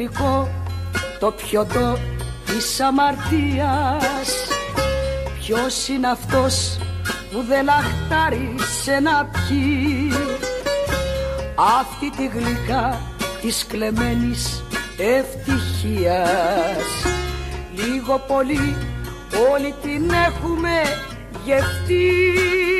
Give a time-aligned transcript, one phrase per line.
[0.00, 0.48] γλυκό
[1.18, 1.98] το πιωτό
[2.46, 4.48] της αμαρτίας.
[5.38, 6.78] Ποιος είναι αυτός
[7.30, 10.12] που δεν λαχτάρισε να πιει;
[11.80, 13.00] Αυτή τη γλυκά
[13.40, 14.64] της κλεμμένης
[14.98, 16.86] ευτυχίας.
[17.74, 18.76] Λίγο πολύ
[19.52, 20.82] όλοι την έχουμε
[21.44, 22.79] γευτεί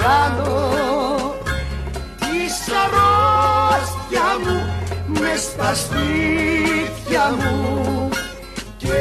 [0.00, 1.34] μου μεγάλο
[2.18, 4.72] Της αρρώστια μου
[5.20, 8.08] μες στα σπίτια μου.
[8.76, 8.96] Και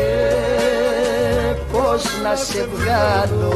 [1.71, 3.53] πώς να σε βγάλω.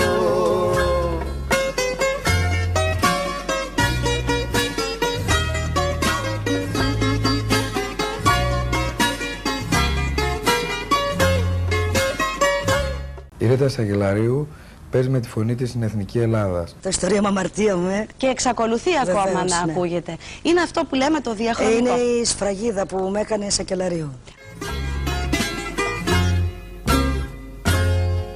[13.38, 14.48] Η Ρίτα Σαγγελαρίου
[14.94, 16.64] παίζει με τη φωνή της στην Εθνική Ελλάδα.
[16.82, 18.08] Το ιστορία μου αμαρτία μου, ε.
[18.18, 19.72] Και εξακολουθεί Βεβαίως, ακόμα να ναι.
[19.72, 20.18] ακούγεται.
[20.42, 21.78] Είναι αυτό που λέμε το Ε, διαχρονικό.
[21.78, 24.12] Είναι η σφραγίδα που με έκανε σακελαρίου.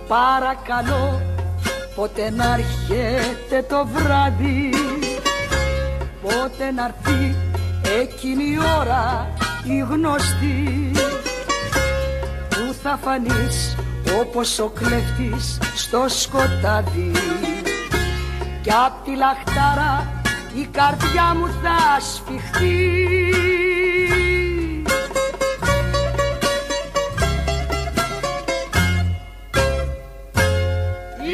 [0.07, 1.22] Παρακαλώ
[1.96, 4.69] πότε να έρχεται το βράδυ;
[6.22, 7.35] Πότε να έρθει
[8.01, 9.28] εκείνη η ώρα
[9.63, 10.91] η γνωστή;
[12.50, 13.75] Που θα φανείς
[14.19, 17.12] όπως ο κλέφτης στο σκοτάδι.
[18.62, 20.22] Κι απ' τη λαχτάρα
[20.53, 23.01] η καρδιά μου θα σφιχτεί.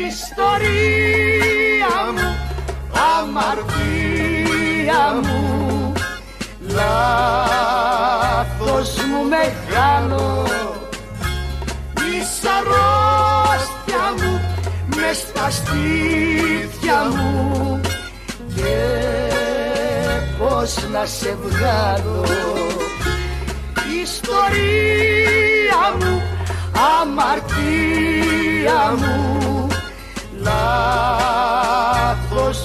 [0.08, 2.28] Ιστορία μου,
[3.20, 5.44] αμαρτία μου
[6.74, 7.46] Λάθος
[9.06, 10.53] μου μεγάλος
[15.14, 17.82] στα σπίτια μου
[18.56, 18.78] Και
[20.38, 22.26] πώς να σε βγάλω.
[24.02, 26.22] Ιστορία μου,
[27.02, 29.18] αμαρτία μου
[30.42, 31.54] Λάθος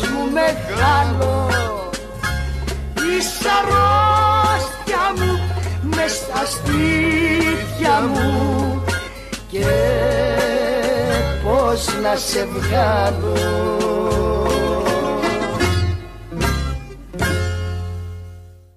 [0.09, 1.48] μου μεγάλο.
[2.94, 3.28] Της
[3.59, 5.32] αρρώστια μου
[5.82, 8.82] μες στα σπίτια μου
[9.50, 9.66] Και
[11.48, 13.36] πώς να σε βγάλω.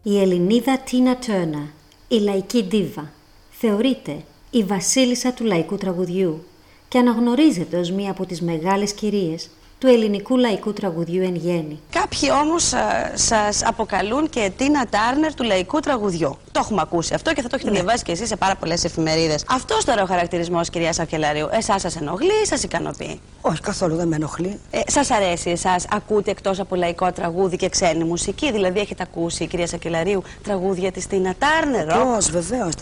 [0.03, 1.69] Η Ελληνίδα Τίνα Τέρνα,
[2.07, 3.11] η λαϊκή ντίβα,
[3.51, 6.43] θεωρείται η βασίλισσα του λαϊκού τραγουδιού
[6.87, 9.49] και αναγνωρίζεται ως μία από τις μεγάλες κυρίες
[9.81, 11.79] του ελληνικού λαϊκού τραγουδιού εν γέννη.
[11.91, 12.73] Κάποιοι όμως
[13.13, 16.37] σας αποκαλούν και Τίνα Τάρνερ του λαϊκού τραγουδιού.
[16.51, 19.43] Το έχουμε ακούσει αυτό και θα το έχετε διαβάσει και εσείς σε πάρα πολλές εφημερίδες.
[19.49, 24.07] Αυτός τώρα ο χαρακτηρισμός, κυρία Σακελαρίου, εσάς σας ενοχλεί ή σας ικανοποιεί; Όχι, καθόλου δεν
[24.07, 24.59] με ενοχλεί.
[24.71, 29.47] Ε, σας αρέσει εσάς, ακούτε εκτός από λαϊκό τραγούδι και ξένη μουσική; Δηλαδή, έχετε ακούσει,
[29.47, 31.85] κυρία Σακελαρίου, τραγούδια της Τίνα Τάρνερ.
[31.87, 32.73] ροκ; Βεβαίως, βεβαίως.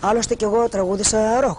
[0.00, 1.58] Άλλωστε κι εγώ τραγούδισα ροκ.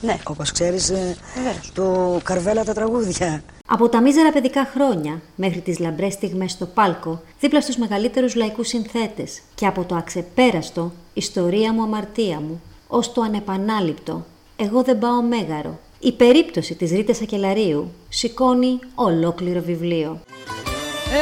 [0.00, 0.16] Ναι.
[0.24, 1.70] Όπως ξέρεις, Βεβαίως.
[1.74, 3.42] του Καρβέλα τα τραγούδια.
[3.72, 8.68] Από τα μίζερα παιδικά χρόνια μέχρι τις λαμπρές στιγμές στο πάλκο, δίπλα στους μεγαλύτερους λαϊκούς
[8.68, 14.24] συνθέτες και από το αξεπέραστο «Ιστορία μου, αμαρτία μου» ως το ανεπανάληπτο
[14.56, 15.78] «Εγώ δεν πάω μέγαρο».
[15.98, 20.20] Η περίπτωση της Ρίτας Ακελαρίου σηκώνει ολόκληρο βιβλίο.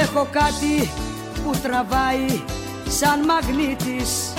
[0.03, 0.91] Έχω κάτι
[1.45, 2.27] που τραβάει
[2.89, 4.33] σαν μαγνήτης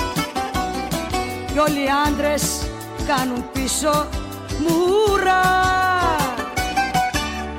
[1.51, 2.61] Κι όλοι οι άντρες
[3.07, 4.07] κάνουν πίσω
[4.59, 6.18] μουρά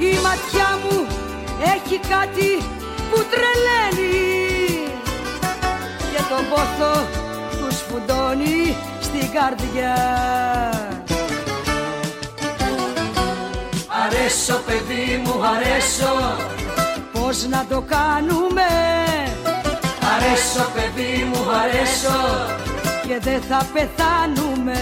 [0.00, 1.06] Η ματιά μου
[1.75, 2.50] έχει κάτι
[3.11, 4.19] που τρελαίνει.
[6.12, 6.93] Και τον πόθο
[7.58, 9.97] του σφουντώνει στην καρδιά.
[14.05, 16.37] Αρέσω παιδί μου, αρέσω.
[17.12, 18.69] Πώς να το κάνουμε;
[20.14, 22.19] Αρέσω παιδί μου, αρέσω.
[23.06, 24.81] Και δεν θα πεθάνουμε.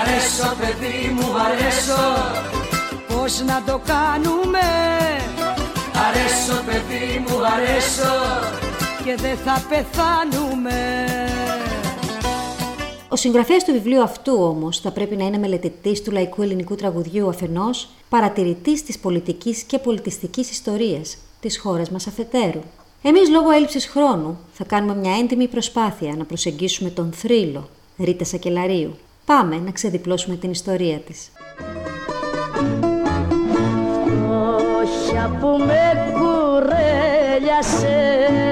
[0.00, 2.59] Αρέσω παιδί μου, αρέσω
[3.30, 4.60] Πώς να το κάνουμε;
[6.08, 8.12] Αρέσω παιδί μου, αρέσω
[9.04, 11.04] Και δεν θα πεθάνουμε
[13.08, 17.28] Ο συγγραφέας του βιβλίου αυτού όμως θα πρέπει να είναι μελετητής του λαϊκού ελληνικού τραγουδιού
[17.28, 22.60] αφενός, παρατηρητής της πολιτικής και πολιτιστικής ιστορίας της χώρας μας αφετέρου.
[23.02, 27.68] Εμείς λόγω έλλειψης χρόνου θα κάνουμε μια έντιμη προσπάθεια να προσεγγίσουμε τον θρύλο
[27.98, 28.98] Ρίτα Σακελαρίου.
[29.24, 31.30] Πάμε να ξεδιπλώσουμε την ιστορία της.
[35.28, 38.49] Που με κουρέλιασες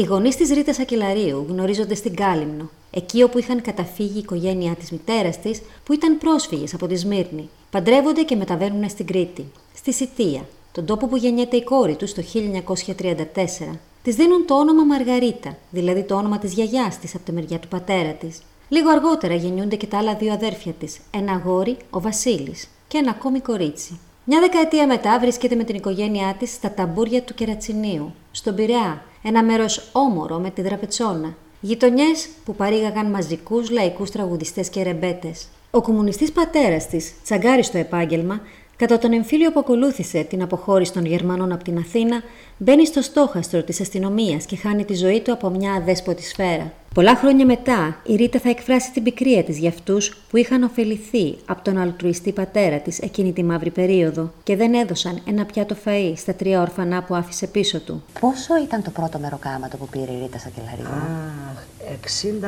[0.00, 4.90] Οι γονείς της Ρίτας Ακελαρίου γνωρίζονται στην Κάλυμνο, εκεί όπου είχαν καταφύγει η οικογένειά της
[4.90, 7.48] μητέρας της, που ήταν πρόσφυγες από τη Σμύρνη.
[7.70, 12.22] Παντρεύονται και μεταβαίνουν στην Κρήτη, στη Σιτία, τον τόπο που γεννιέται η κόρη τους το
[12.22, 13.78] 1934.
[14.02, 17.68] Της δίνουν το όνομα Μαργαρίτα, δηλαδή το όνομα της γιαγιάς της από τη μεριά του
[17.68, 18.42] πατέρα της.
[18.68, 23.10] Λίγο αργότερα γεννιούνται και τα άλλα δύο αδέρφια της, ένα αγόρι, ο Βασίλης, και ένα
[23.10, 23.98] ακόμη κορίτσι.
[24.24, 29.42] Μια δεκαετία μετά βρίσκεται με την οικογένειά της στα ταμπούρια του Κερατσινίου, στον Πειραιά, ένα
[29.42, 31.34] μέρος όμορο με τη Δραπετσόνα.
[31.60, 35.46] Γειτονιές που παρήγαγαν μαζικούς λαϊκούς τραγουδιστές και ρεμπέτες.
[35.70, 38.40] Ο κομμουνιστής πατέρας της, τσαγκάρι στο επάγγελμα,
[38.76, 42.22] κατά τον εμφύλιο που ακολούθησε την αποχώρηση των Γερμανών από την Αθήνα,
[42.56, 46.72] μπαίνει στο στόχαστρο της αστυνομίας και χάνει τη ζωή του από μια αδέσποτη σφαίρα.
[46.94, 51.38] Πολλά χρόνια μετά, η Ρίτα θα εκφράσει την πικρία της για αυτούς που είχαν ωφεληθεί
[51.46, 56.12] από τον αλτρουιστή πατέρα της εκείνη τη μαύρη περίοδο και δεν έδωσαν ένα πιάτο φαΐ
[56.16, 58.02] στα τρία ορφανά που άφησε πίσω του.
[58.20, 60.86] Πόσο ήταν το πρώτο μεροκάματο που πήρε η Ρίτα Σακελαρίου.
[60.86, 61.62] Αχ,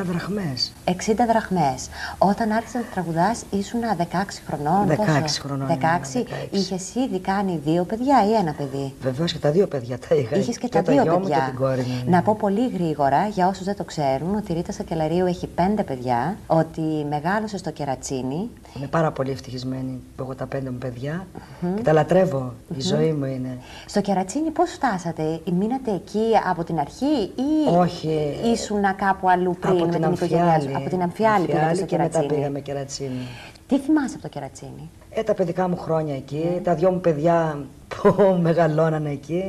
[0.01, 0.73] 60 δραχμές.
[0.85, 0.91] 60
[1.27, 1.89] δραχμές.
[2.17, 4.87] Όταν άρχισε να τραγουδάς ήσουν 16 χρονών.
[4.87, 5.71] 16 πόσο; χρονών 16.
[6.15, 6.55] ήμουν, 16.
[6.57, 10.35] Είχες ήδη κάνει δύο παιδιά ή ένα παιδί; Βεβαίως και τα δύο παιδιά τα είχα.
[10.35, 11.35] Είχες και, τα το δύο γιο μου παιδιά.
[11.37, 12.01] και την κόρη μου.
[12.05, 12.11] ναι.
[12.11, 15.83] Να πω πολύ γρήγορα για όσους δεν το ξέρουν ότι η Ρίτα Σακελαρίου έχει πέντε
[15.83, 18.49] παιδιά, ότι μεγάλωσε στο Κερατσίνι.
[18.77, 21.27] Είμαι πάρα πολύ ευτυχισμένη που έχω τα πέντε μου παιδιά
[21.75, 22.53] και τα λατρεύω.
[22.77, 23.57] Η ζωή μου είναι.
[23.85, 28.35] Στο Κερατσίνι πώς φτάσατε, μείνατε εκεί από την αρχή ή Όχι.
[28.53, 30.75] ήσουνα κάπου αλλού πριν από με την την οικογένειά σου; Αμφιάλη.
[30.75, 32.39] Από την Αμφιάλη πήγατε στο και μετά Κερατσίνι.
[32.39, 33.27] πήγαμε Κερατσίνη.
[33.67, 37.65] Τι θυμάσαι από το Κερατσίνι; Ε, τα παιδικά μου χρόνια εκεί, τα δυο μου παιδιά
[37.87, 39.43] που μεγαλώνανε εκεί.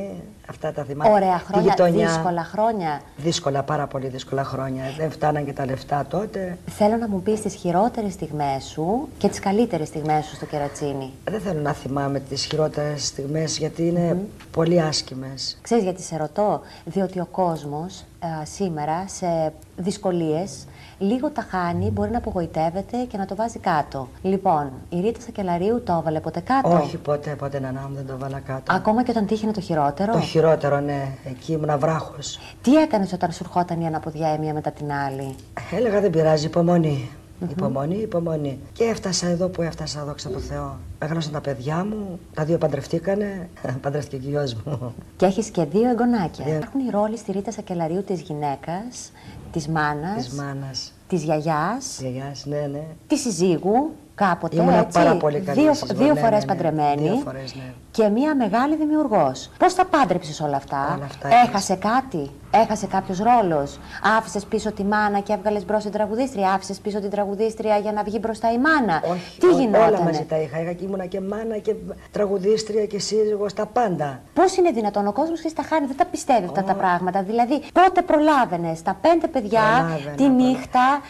[0.49, 1.11] Αυτά τα θυμάμαι.
[1.13, 2.07] Ωραία Τη χρόνια, γειτονιά.
[2.09, 3.01] δύσκολα χρόνια.
[3.17, 4.85] Δύσκολα, πάρα πολύ δύσκολα χρόνια.
[4.99, 6.59] Δεν φτάναν και τα λεφτά τότε.
[6.71, 11.13] Θέλω να μου πεις τις χειρότερες στιγμές σου και τις καλύτερες στιγμές σου στο Κερατσίνι.
[11.31, 14.17] Δεν θέλω να θυμάμαι τις χειρότερες στιγμές γιατί είναι
[14.51, 15.59] πολύ άσχημες.
[15.63, 18.05] Ξέρεις γιατί σε ρωτώ, διότι ο κόσμος
[18.43, 20.65] ε, σήμερα σε δυσκολίες
[20.99, 24.09] λίγο τα χάνει, μπορεί να απογοητεύεται και να το βάζει κάτω.
[24.23, 28.19] Λοιπόν, η Ρίτα Σακελαρίου το έβαλε ποτέ κάτω; Όχι ποτέ, ποτέ να μου δεν το
[28.19, 28.75] βάλα κάτω.
[28.75, 31.09] Ακόμα και όταν τύχαινε το χειρότερο; Το χειρότερο, ναι.
[31.25, 32.39] Εκεί ήμουν βράχος.
[32.63, 35.35] Τι έκανες όταν σου ερχόταν η αναποδιά η μία μετά την άλλη;
[35.71, 37.11] Έλεγα δεν πειράζει, υπομονή.
[37.51, 38.59] Υπομονή, υπομονή.
[38.73, 40.77] Και έφτασα εδώ που έφτασα, δόξα τω Θεώ.
[40.99, 43.49] Έγραψαν τα παιδιά μου, τα δύο παντρευτήκανε.
[43.83, 44.95] Παντρεύτηκε και ο γιος μου.
[45.17, 46.45] Και έχεις και δύο εγγονάκια.
[46.45, 46.55] Δύο.
[46.55, 49.13] Υπάρχουν οι ρόλοι στη Ρίτα Σακελαρίου της γυναίκας,
[49.53, 50.93] της μάνας, Της μάνας.
[51.09, 52.83] της γιαγιάς, Γιαγιάς, ναι, ναι.
[53.07, 54.99] της συζύγου, κάποτε Ήμουνα έτσι.
[54.99, 56.61] πάρα πολύ καλή δύο, σύζυγο, δύο ναι, φορές ναι, ναι.
[56.61, 57.09] παντρεμένη.
[57.09, 57.73] Δύο φορές, ναι.
[57.97, 59.51] Και μία μεγάλη δημιουργός.
[59.59, 63.79] Πώς τα πάντρεψες όλα αυτά, Όλα αυτά Έχασε κάτι, έχασε κάποιος ρόλος;
[64.19, 68.03] Άφησες πίσω τη μάνα και έβγαλες μπρος την τραγουδίστρια; Άφησες πίσω την τραγουδίστρια για να
[68.03, 69.85] βγει μπροστά η μάνα; Όχι, Τι ό- γινότανε.
[69.97, 70.61] Όλα μαζί τα είχα.
[70.61, 71.75] Είχα και ήμουνα και μάνα και
[72.11, 74.21] τραγουδίστρια και σύζυγος, τα πάντα.
[74.35, 77.23] Πώς είναι δυνατόν; Ο κόσμος και στα χάνει, δεν τα πιστεύει αυτά τα πράγματα.
[77.23, 81.01] Δηλαδή, πότε προλάβαινες; Τα πέντε παιδιά, Προλάβαινα, τη προλα- νύχτα,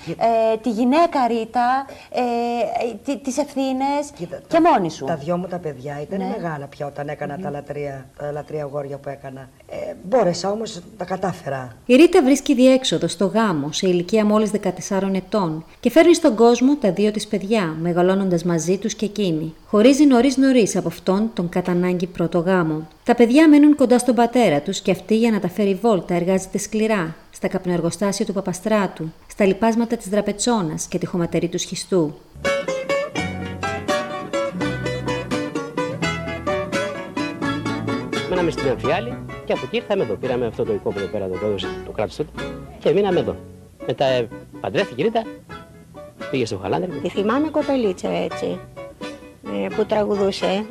[0.53, 1.87] ε, τη γυναίκα Ρίτα,
[3.13, 5.05] ε, τις ευθύνες Κοίτα, και τα- μόνη σου.
[5.05, 6.35] Τα δυο μου τα παιδιά ήταν Ναι.
[6.37, 9.49] μεγάλα πια όταν έκανα τα, λατρεία, τα λατρεία αγόρια που έκανα.
[9.69, 11.77] Ε, μπόρεσα όμως, τα κατάφερα.
[11.87, 14.51] Η Ρίτα βρίσκει διέξοδο στο γάμο σε ηλικία μόλις
[14.89, 19.55] 14 ετών και φέρνει στον κόσμο τα δύο της παιδιά, μεγαλώνοντας μαζί τους και εκείνη.
[19.67, 22.89] Χωρίζει νωρίς νωρίς από αυτόν τον κατά ανάγκη πρώτο γάμο.
[23.05, 26.59] Τα παιδιά μένουν κοντά στον πατέρα τους και αυτή για να τα φέρει βόλτα εργάζεται
[26.59, 32.15] σκληρά στα καπνοεργοστάσια του Παπαστράτου, στα λιπάσματα της Δραπετσόνας και τη χωματερή του Σχιστού.
[38.35, 40.15] Μέναμε στην Αμφιάλη και από εκεί ήρθαμε εδώ.
[40.15, 42.31] Πήραμε αυτό το οικόπεδο πέρα, το έδωσε το κράτο τότε
[42.79, 43.37] και μείναμε εδώ.
[43.87, 44.29] Μετά ε,
[44.61, 45.23] παντρεύτηκε η Ρίτα,
[46.31, 46.91] πήγε στο Χαλάνδρη.
[46.91, 48.59] Τη θυμάμαι κοπελίτσα έτσι,
[49.65, 50.67] ε, που τραγουδούσε.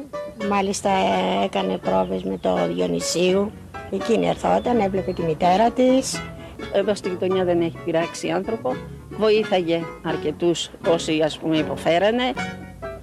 [0.50, 3.52] Μάλιστα ε, έκανε πρόβες με το Διονυσίου.
[3.92, 6.22] Εκείνη ερθόταν, έβλεπε τη μητέρα της.
[6.74, 8.76] Εδώ στη γειτονιά δεν έχει πειράξει άνθρωπο.
[9.10, 12.24] Βοήθαγε αρκετούς όσοι ας πούμε υποφέρανε.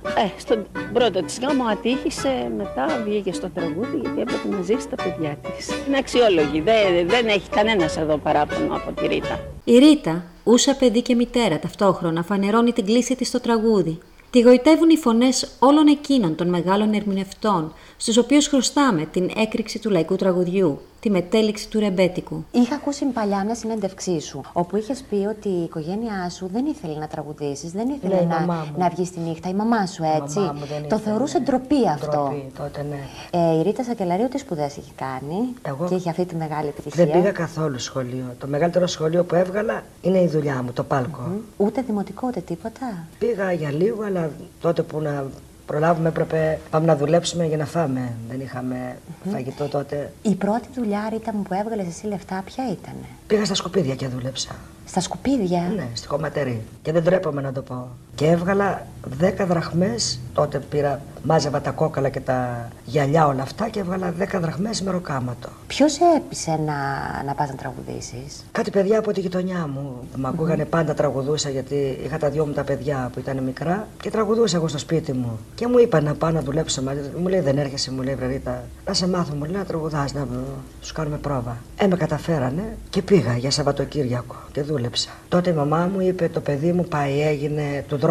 [0.04, 4.96] Ε, στον πρώτο της γάμο ατύχησε, μετά βγήκε στο τραγούδι γιατί έπρεπε να ζήσει τα
[4.96, 5.70] παιδιά της.
[5.86, 9.40] Είναι αξιόλογη, δεν, δεν έχει κανένας εδώ παράπονο από τη Ρίτα.
[9.64, 13.98] Η Ρίτα, ούσα παιδί και μητέρα ταυτόχρονα, φανερώνει την κλίση της στο τραγούδι.
[14.30, 19.90] Τη γοητεύουν οι φωνές όλων εκείνων των μεγάλων ερμηνευτών, στους οποίους χρωστάμε την έκρηξη του
[19.90, 22.44] λαϊκού τραγουδιού, τη μετέληξη του ρεμπέτικου.
[22.50, 26.94] Είχα ακούσει παλιά μια συνέντευξή σου, όπου είχες πει ότι η οικογένειά σου δεν ήθελε
[26.98, 28.78] να τραγουδήσεις, δεν ήθελε Ναι, η να, μαμά μου.
[28.78, 29.48] να βγεις στη νύχτα.
[29.48, 30.38] Η μαμά σου, έτσι.
[30.38, 31.44] μαμά μου δεν το ήθελε, θεωρούσε ναι.
[31.44, 32.06] ντροπή αυτό.
[32.10, 33.00] Ντροπή, τότε ναι.
[33.38, 37.04] Ε, η Ρίτα Σακελαρίου τι σπουδές έχει κάνει Εγώ και έχει αυτή τη μεγάλη επιτυχία;
[37.04, 38.34] Δεν πήγα καθόλου σχολείο.
[38.38, 41.20] Το μεγαλύτερο σχολείο που έβγαλα είναι η δουλειά μου, το πάλκο.
[41.56, 44.30] Ούτε δημοτικό, ούτε τίποτα; Πήγα για λίγο, αλλά
[44.60, 45.24] τότε που να
[45.70, 48.12] προλάβουμε έπρεπε πάμε να δουλέψουμε για να φάμε.
[48.28, 48.96] Δεν είχαμε
[49.30, 50.12] φαγητό τότε.
[50.22, 52.94] Η πρώτη δουλειά, Ρίτα μου, που έβγαλες εσύ λεφτά, ποια ήταν.
[53.26, 54.56] Πήγα στα σκουπίδια και δούλεψα.
[54.86, 56.62] Στα σκουπίδια; Ναι, στη χωματερή.
[56.82, 57.88] Και δεν τρέπομαι να το πω.
[58.20, 58.86] Και έβγαλα
[59.20, 64.40] 10 δραχμές, τότε πήρα, μάζευα τα κόκαλα και τα γυαλιά όλα αυτά και έβγαλα 10
[64.40, 65.48] δραχμές με ροκάματο.
[65.66, 66.74] Ποιος σε έπεισε να,
[67.26, 71.50] να πας να τραγουδήσεις; Κάτι παιδιά από τη γειτονιά μου που με ακούγανε πάντα τραγουδούσα
[71.50, 75.12] γιατί είχα τα δυο μου τα παιδιά που ήταν μικρά και τραγουδούσα εγώ στο σπίτι
[75.12, 75.38] μου.
[75.54, 77.20] Και μου είπα να πάω να δουλέψω μαζί τους.
[77.20, 80.26] Μου λέει δεν έρχεσαι, μου λέει Βρερίτα, να σε μάθω, μου λέει να τραγουδάς, να
[80.80, 81.56] σου κάνουμε πρόβα.
[81.76, 85.10] Ε, με καταφέρανε και πήγα για Σαββατοκύριακο και δούλεψα.
[85.28, 88.09] Τότε η μαμά μου είπε το παιδί μου πάει, έγινε του δρόμου.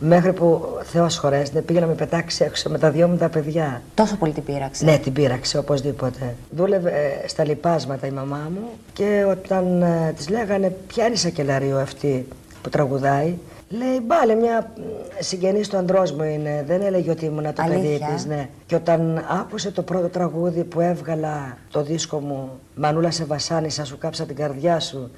[0.00, 3.82] Μέχρι που Θεός χωρέσne πήγε να με πετάξει έξω με τα δυο μου τα παιδιά.
[3.94, 4.84] Τόσο πολύ την πείραξε.
[4.84, 6.34] Ναι, την πείραξε οπωσδήποτε.
[6.50, 11.16] Δούλευε ε, στα λοιπάσματα η μαμά μου και όταν ε, της λέγανε ποια είναι η
[11.16, 12.28] σακελαρίου αυτή
[12.62, 13.34] που τραγουδάει,
[13.68, 14.82] λέει μπάλε μια μ,
[15.18, 18.48] συγγενής του ανδρός μου είναι, δεν έλεγε ότι ήμουν το παιδί Αλήθεια; της, ναι.
[18.66, 23.98] Και όταν άκουσε το πρώτο τραγούδι που έβγαλα το δίσκο μου, Μανούλα σε βασάνισα, σου
[23.98, 25.10] κάψα την καρδιά σου,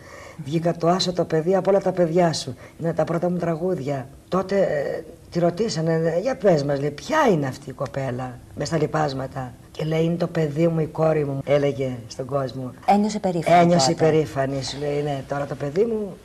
[0.45, 2.55] βγήκα το άσο το παιδί από όλα τα παιδιά σου.
[2.81, 4.09] Είναι τα πρώτα μου τραγούδια.
[4.29, 8.69] Τότε ε, τη ρωτήσανε, «Ε, για πες μας, λέει, ποια είναι αυτή η κοπέλα μες
[8.69, 9.53] στα λοιπάσματα.
[9.71, 12.73] Και λέει, είναι το παιδί μου, η κόρη μου, έλεγε στον κόσμο.
[12.87, 13.61] Ένιωσε περήφανη.
[13.63, 14.07] Ένιωσε τότε.
[14.07, 16.17] υπερήφανη, σου λέει, ναι, τώρα το παιδί μου.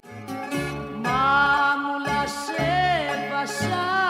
[1.03, 2.63] Μάμουλα σε
[3.31, 4.04] βασάνισα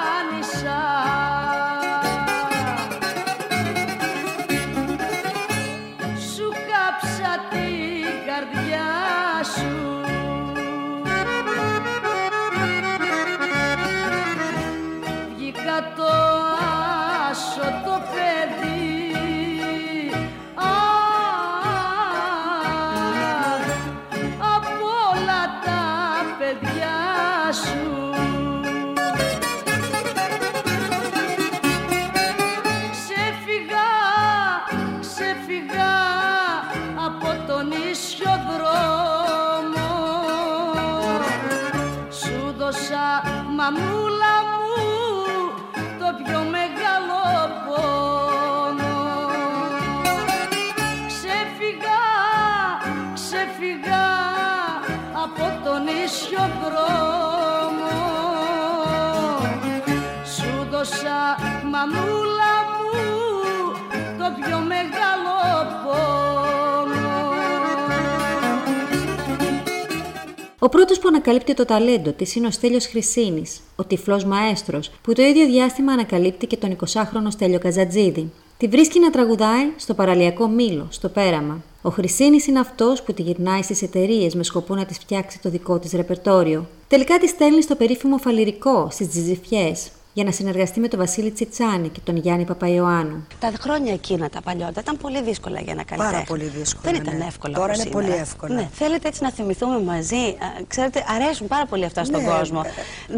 [70.65, 75.13] Ο πρώτος που ανακαλύπτει το ταλέντο της είναι ο Στέλιος Χρυσίνης, ο τυφλός μαέστρος, που
[75.13, 78.31] το ίδιο διάστημα ανακαλύπτει και τον 20χρονο Στέλιο Καζατζίδη.
[78.57, 81.63] Τη βρίσκει να τραγουδάει στο παραλιακό μήλο, στο πέραμα.
[81.81, 85.49] Ο Χρυσίνης είναι αυτός που τη γυρνάει στις εταιρείες με σκοπό να της φτιάξει το
[85.49, 86.67] δικό της ρεπερτόριο.
[86.87, 91.89] Τελικά τη στέλνει στο περίφημο φαλυρικό, στις τζιζιφιές για να συνεργαστεί με τον Βασίλη Τσιτσάνη
[91.89, 93.27] και τον Γιάννη Παπαϊωάννου.
[93.39, 96.13] Τα χρόνια εκείνα τα παλιότερα ήταν πολύ δύσκολα για να καλλιτέχνη.
[96.13, 96.91] Πάρα πολύ δύσκολα.
[96.91, 97.25] Δεν ήταν ναι.
[97.25, 97.53] εύκολα.
[97.53, 98.21] Τώρα όπως είναι πολύ σήμερα.
[98.21, 98.55] εύκολα.
[98.55, 98.69] Ναι.
[98.73, 100.15] Θέλετε έτσι να θυμηθούμε μαζί.
[100.15, 102.27] Α, Ξέρετε, αρέσουν πάρα πολύ αυτά στον Ναι.
[102.27, 102.61] κόσμο.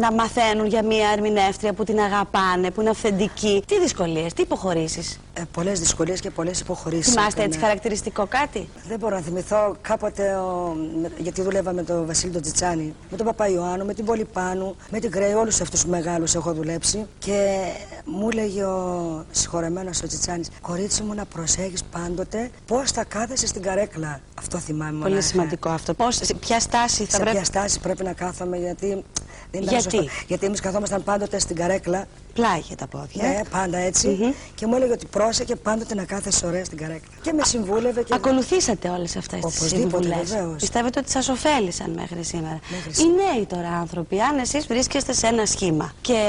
[0.00, 3.62] Να μαθαίνουν για μια ερμηνεύτρια που την αγαπάνε, που είναι αυθεντική.
[3.66, 5.20] Τι δυσκολίες, τι υποχωρήσεις.
[5.34, 7.12] Ε, πολλές δυσκολίες και πολλές υποχωρήσεις.
[7.12, 12.06] Θυμάστε έτσι χαρακτηριστικό κάτι; Δεν μπορώ να θυμηθώ κάποτε, ο, με- γιατί δούλευα με τον
[12.06, 15.90] Βασίλη τον Τσιτσάνη, με τον Παπαϊωάννου, με την Πολυπάνου, με την Κρέη, όλους αυτούς τους
[15.90, 16.87] μεγάλους έχω δουλέψει.
[17.18, 17.58] Και
[18.04, 23.62] μου έλεγε ο συγχωρεμένος ο Τσιτσάνη, Κορίτσι μου, να προσέχεις πάντοτε πώς θα κάθεσαι στην
[23.62, 24.20] καρέκλα.
[24.34, 25.20] Αυτό θυμάμαι Πολύ μονάχα.
[25.22, 25.94] σημαντικό αυτό.
[25.94, 27.36] Πώς, σε ποια στάση θα Σε πρέπει.
[27.36, 29.04] ποια στάση πρέπει να κάθομαι, γιατί.
[29.50, 30.10] Δεν ήταν Γιατί; σωστό.
[30.26, 32.04] Γιατί εμείς καθόμασταν πάντοτε στην καρέκλα.
[32.34, 33.28] Πλάγια τα πόδια.
[33.28, 34.08] Ναι, πάντα έτσι.
[34.08, 34.32] Μμμ.
[34.54, 37.08] Και μου έλεγε ότι πρόσεχε πάντοτε να κάθεσαι ωραία στην καρέκλα.
[37.22, 38.14] Και με συμβούλευε και.
[38.14, 40.30] Ακολουθήσατε όλες αυτές τις Οπωσδήποτε, συμβουλές.
[40.30, 40.56] βεβαίως.
[40.60, 42.58] Πιστεύετε ότι σας ωφέλησαν μέχρι σήμερα.
[42.70, 43.32] Μέχρι Οι σήμερα.
[43.34, 46.22] νέοι τώρα άνθρωποι, αν εσείς βρίσκεστε σε ένα σχήμα και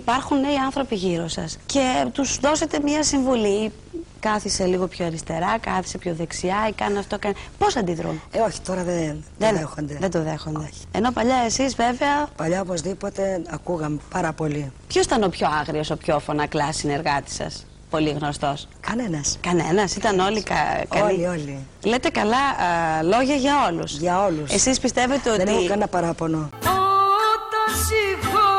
[0.00, 3.72] υπάρχουν νέοι άνθρωποι γύρω σας και τους δώσετε μία συμβουλή,
[4.20, 7.34] κάθισε λίγο πιο αριστερά, κάθισε πιο δεξιά ή κάνε αυτό, κάνε.
[7.58, 9.96] Πώς αντιδρούν; Ε, όχι, τώρα δεν, δεν δέχονται.
[10.00, 10.68] Δεν το δέχονται.
[10.92, 12.28] Ενώ παλιά εσείς βέβαια.
[12.36, 14.72] Παλιά οπωσδήποτε ακούγαμε πάρα πολύ.
[14.86, 18.68] Ποιος ήταν ο πιο άγριος, ο πιο φωνακλάς συνεργάτης σας, πολύ γνωστός.
[18.80, 19.38] Κανένας.
[19.40, 20.54] Κανένας, ήταν όλοι κα...
[20.88, 21.58] καλοί; Όλοι, όλοι.
[21.84, 24.52] Λέτε καλά α, λόγια για όλους; Για όλους.
[24.52, 25.44] Εσείς πιστεύετε ότι.
[25.44, 26.48] Δεν έχω κανένα παράπονο.
[26.62, 28.49] Όταν σηκώνει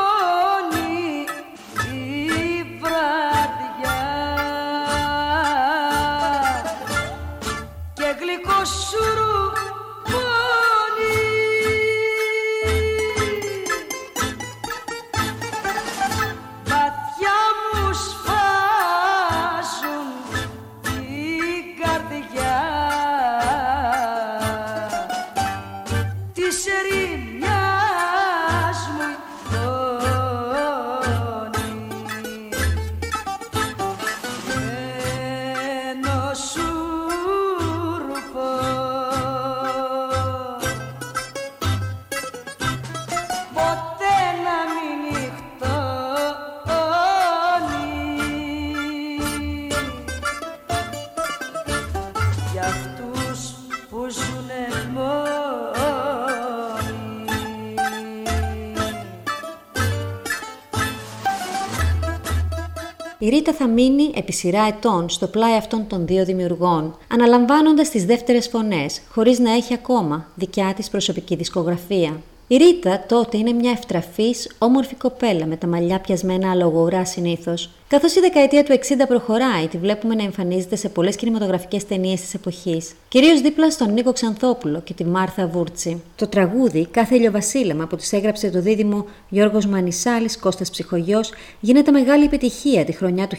[63.42, 68.04] Η Ρίτα θα μείνει επί σειρά ετών στο πλάι αυτών των δύο δημιουργών, αναλαμβάνοντας τις
[68.04, 72.20] δεύτερες φωνές, χωρίς να έχει ακόμα δικιά της προσωπική δισκογραφία.
[72.46, 77.70] Η Ρίτα τότε είναι μια ευτραφής, όμορφη κοπέλα με τα μαλλιά πιασμένα αλογορά συνήθως.
[77.92, 78.78] Καθώς η δεκαετία του 60
[79.08, 84.12] προχωράει, τη βλέπουμε να εμφανίζεται σε πολλές κινηματογραφικές ταινίες της εποχής, κυρίως δίπλα στον Νίκο
[84.12, 86.02] Ξανθόπουλο και τη Μάρθα Βούρτσι.
[86.16, 91.20] Το τραγούδι Κάθε ηλιοβασίλεμα που τη έγραψε το δίδυμο Γιώργος Μανισάλης Κώστας Ψυχογειό
[91.60, 93.36] γίνεται μεγάλη επιτυχία τη χρονιά του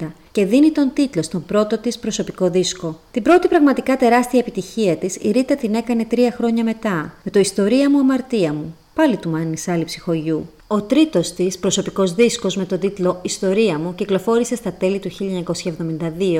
[0.00, 3.00] 1970 και δίνει τον τίτλο στον πρώτο της προσωπικό δίσκο.
[3.10, 7.38] Την πρώτη πραγματικά τεράστια επιτυχία της η Ρίτα την έκανε τρία χρόνια μετά, με το
[7.38, 10.46] Ιστορία μου, Αμαρτία μου, πάλι του Μανισάλη Ψυχογιού.
[10.70, 15.10] Ο τρίτος της προσωπικός δίσκος με τον τίτλο «Ιστορία μου» κυκλοφόρησε στα τέλη του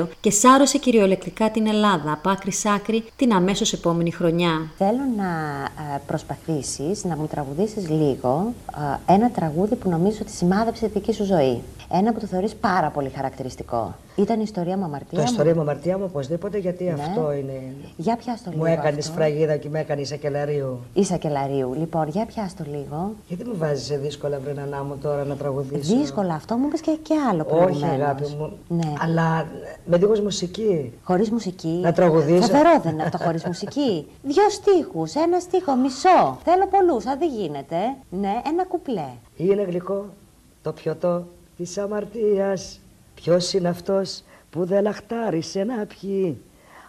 [0.01, 4.71] 1972 και σάρωσε κυριολεκτικά την Ελλάδα από άκρη σ' άκρη την αμέσως επόμενη χρονιά.
[4.77, 5.25] Θέλω να
[5.95, 8.53] ε, προσπαθήσεις να μου τραγουδήσεις λίγο
[9.07, 11.61] ε, ένα τραγούδι που νομίζω ότι σημάδεψε τη δική σου ζωή.
[11.91, 13.95] Ένα που το θεωρείς πάρα πολύ χαρακτηριστικό.
[14.15, 15.23] Ήταν η ιστορία μου αμαρτία Το μου.
[15.31, 16.91] ιστορία μου αμαρτία μου οπωσδήποτε γιατί Ναι.
[16.91, 17.61] αυτό είναι.
[17.97, 19.17] Για πιάσ' το λίγο Μου έκανες αυτό.
[19.19, 20.79] φραγίδα και με έκανες σακελαρίου.
[20.93, 21.73] Ίσα κελαρίου.
[21.79, 23.11] Λοιπόν, για πιάσ' το λίγο.
[23.27, 26.97] Γιατί με βάζεις σε δύσκολα βρενανά μου τώρα να τραγουδήσω; Δύσκολα αυτό, μου είπες και,
[27.01, 28.01] και άλλο Όχι, προηγουμένως.
[28.01, 28.57] αγάπη μου.
[28.67, 28.93] Ναι.
[29.03, 29.47] Αλλά
[29.85, 30.93] με δίχως μουσική.
[31.03, 31.79] Χωρίς μουσική.
[31.81, 32.41] Να τραγουδήσω.
[32.41, 34.07] Φοβερό δεν είναι αυτό χωρίς μουσική.
[34.23, 36.37] Δυο στίχους, ένα στίχο, μισό.
[36.43, 37.75] Θέλω πολλούς, αν δεν γίνεται.
[38.09, 39.07] Ναι, ένα κουπλέ.
[39.37, 40.05] Είναι γλυκό
[40.61, 41.23] το πιωτό
[41.59, 42.79] της αμαρτίας.
[43.15, 46.37] Ποιος είναι αυτός που δεν λαχτάρισε να πιει;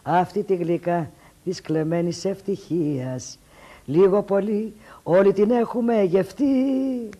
[0.02, 1.10] Αυτή τη γλυκά
[1.44, 3.38] της κλεμμένης ευτυχίας.
[3.84, 6.44] Λίγο πολύ όλοι την έχουμε γευτεί.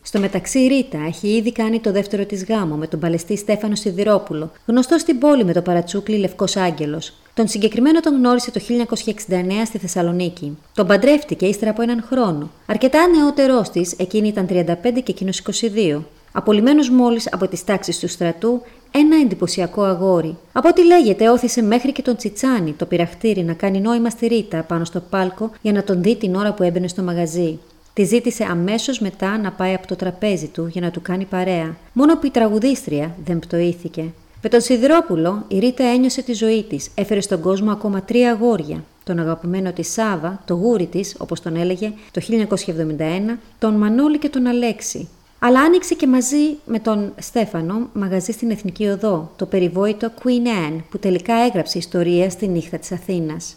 [0.03, 3.75] Στο μεταξύ, η Ρίτα έχει ήδη κάνει το δεύτερο της γάμο με τον παλαιστή Στέφανο
[3.75, 7.13] Σιδηρόπουλο, γνωστό στην πόλη με το παρατσούκλι Λευκός Άγγελος.
[7.35, 10.59] Τον συγκεκριμένο τον γνώρισε το 1969 στη Θεσσαλονίκη.
[10.75, 12.51] Τον παντρεύτηκε ύστερα από έναν χρόνο.
[12.67, 16.03] Αρκετά νεότερός της, εκείνη ήταν 35 και εκείνος 22.
[16.33, 20.37] Απολυμμένος μόλις από τις τάξεις του στρατού, ένα εντυπωσιακό αγόρι.
[20.53, 24.63] Από ό,τι λέγεται, όθησε μέχρι και τον Τσιτσάνι, το πειραχτήρι, να κάνει νόημα στη Ρίτα
[24.63, 27.59] πάνω στο πάλκο για να τον δει την ώρα που έμπαινε στο μαγαζί.
[27.93, 31.77] Τη ζήτησε αμέσως μετά να πάει από το τραπέζι του για να του κάνει παρέα.
[31.93, 34.05] Μόνο που η τραγουδίστρια δεν πτωήθηκε.
[34.43, 36.91] Με τον Σιδηρόπουλο, η Ρίτα ένιωσε τη ζωή της.
[36.95, 38.85] Έφερε στον κόσμο ακόμα τρία αγόρια.
[39.05, 44.29] Τον αγαπημένο της Σάβα, το γούρι της, όπως τον έλεγε, το 1971, τον Μανώλη και
[44.29, 45.09] τον Αλέξη.
[45.43, 50.81] Αλλά άνοιξε και μαζί με τον Στέφανο μαγαζί στην Εθνική Οδό, το περιβόητο Queen Anne,
[50.91, 53.57] που τελικά έγραψε ιστορία στη νύχτα της Αθήνας.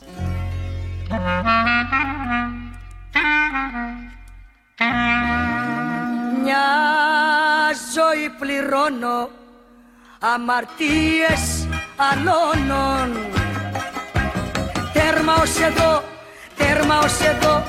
[6.44, 6.66] Μια
[7.94, 9.30] ζωή πληρώνω
[10.20, 11.68] αμαρτίες
[12.12, 13.18] αλώνων
[14.94, 16.04] Τέρμα ως εδώ,
[16.58, 17.64] τέρμα ως εδώ,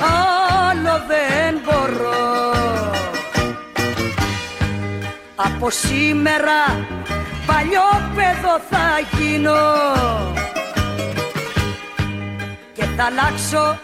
[0.00, 3.05] άλλο δεν μπορώ
[5.36, 6.86] Από σήμερα
[7.46, 9.62] παλιό παιδό θα γίνω.
[12.72, 13.78] Και θα αλλάξω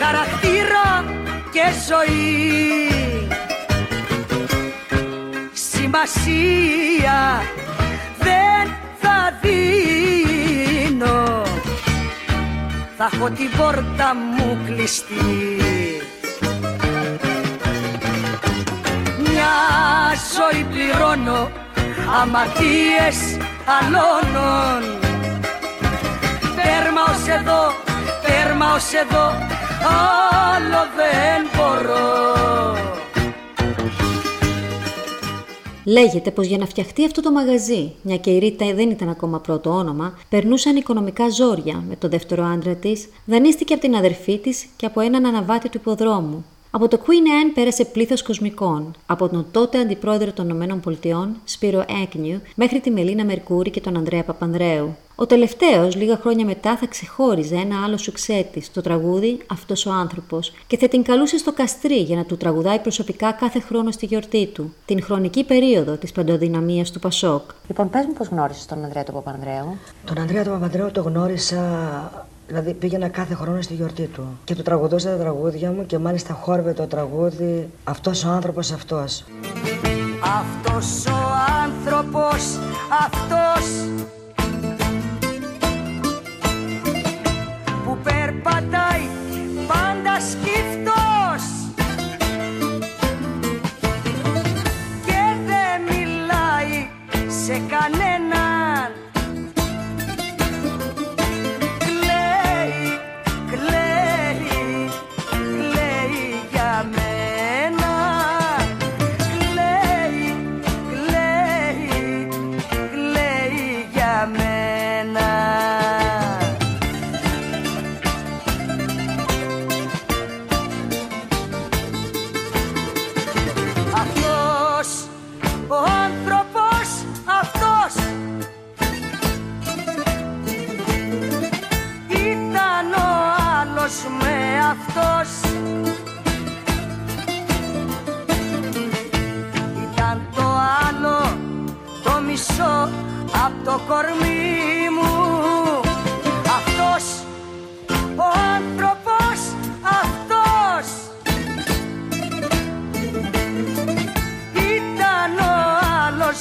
[0.00, 1.04] χαρακτήρα
[1.52, 2.90] και ζωή.
[5.52, 7.42] Σημασία
[8.18, 11.42] δεν θα δίνω.
[12.96, 15.51] Θα έχω την πόρτα μου κλειστή
[20.34, 21.50] ζωή πληρώνω
[22.20, 23.18] αμαρτίες
[23.76, 24.82] αλώνων
[26.56, 27.62] Τέρμα ως εδώ,
[28.26, 29.26] τέρμα ως εδώ,
[30.54, 32.22] άλλο δεν μπορώ
[35.84, 39.40] Λέγεται πως για να φτιαχτεί αυτό το μαγαζί, μια και η Ρίτα δεν ήταν ακόμα
[39.40, 44.66] πρώτο όνομα, περνούσαν οικονομικά ζόρια με τον δεύτερο άντρα της, δανείστηκε από την αδερφή της
[44.76, 46.44] και από έναν αναβάτη του υποδρόμου.
[46.74, 52.40] Από το Queen Anne πέρασε πλήθος κοσμικών, από τον τότε αντιπρόεδρο των ΗΠΑ, Σπύρο Έκνιου,
[52.54, 54.96] μέχρι τη Μελίνα Μερκούρη και τον Ανδρέα Παπανδρέου.
[55.14, 59.90] Ο τελευταίος, λίγα χρόνια μετά, θα ξεχώριζε ένα άλλο σουξέ τη, το τραγούδι Αυτός ο
[59.90, 64.06] άνθρωπος, και θα την καλούσε στο καστρί για να του τραγουδάει προσωπικά κάθε χρόνο στη
[64.06, 67.42] γιορτή του, την χρονική περίοδο της παντοδυναμίας του Πασόκ.
[67.68, 69.76] Λοιπόν, πες μου πώς γνώρισες τον Ανδρέα του Παπανδρέου.
[70.04, 74.62] Τον Ανδρέα του Παπανδρέου το γνώρισα Δηλαδή πήγαινα κάθε χρόνο στη γιορτή του και του
[74.62, 79.24] τραγουδούσα τα τραγούδια μου και μάλιστα χόρβε το τραγούδι «Αυτός ο άνθρωπος αυτός».
[80.24, 81.18] Αυτός ο
[81.64, 82.58] άνθρωπος
[83.04, 83.66] αυτός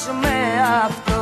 [0.07, 1.21] με αυτός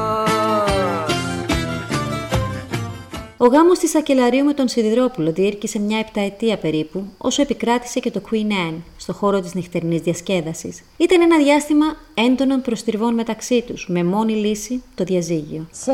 [3.41, 8.21] Ο γάμος της Σακελαρίου με τον Σιδηρόπουλο διήρκησε μια επταετία περίπου, όσο επικράτησε και το
[8.31, 10.83] Queen Anne στο χώρο της νυχτερινής διασκέδασης.
[10.97, 15.67] Ήταν ένα διάστημα έντονων προστριβών μεταξύ τους, με μόνη λύση το διαζύγιο.
[15.71, 15.91] Σε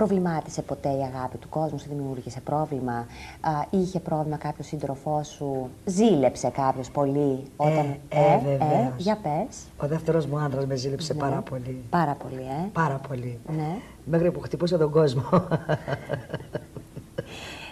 [0.00, 3.06] προβλημάτισε ποτέ η αγάπη του κόσμου, σε δημιούργησε πρόβλημα,
[3.40, 7.96] α, είχε πρόβλημα κάποιος σύντροφός σου, ζήλεψε κάποιος πολύ όταν.
[8.08, 8.92] ε, βεβαίως.
[8.96, 9.56] για πες.
[9.76, 11.20] Ο δεύτερος μου άντρας με ζήλεψε Ναι.
[11.20, 11.82] πάρα πολύ.
[11.90, 12.68] Πάρα πολύ, ε.
[12.72, 13.38] Πάρα πολύ.
[13.56, 13.76] Ναι.
[14.04, 15.22] Μέχρι που χτυπούσε τον κόσμο.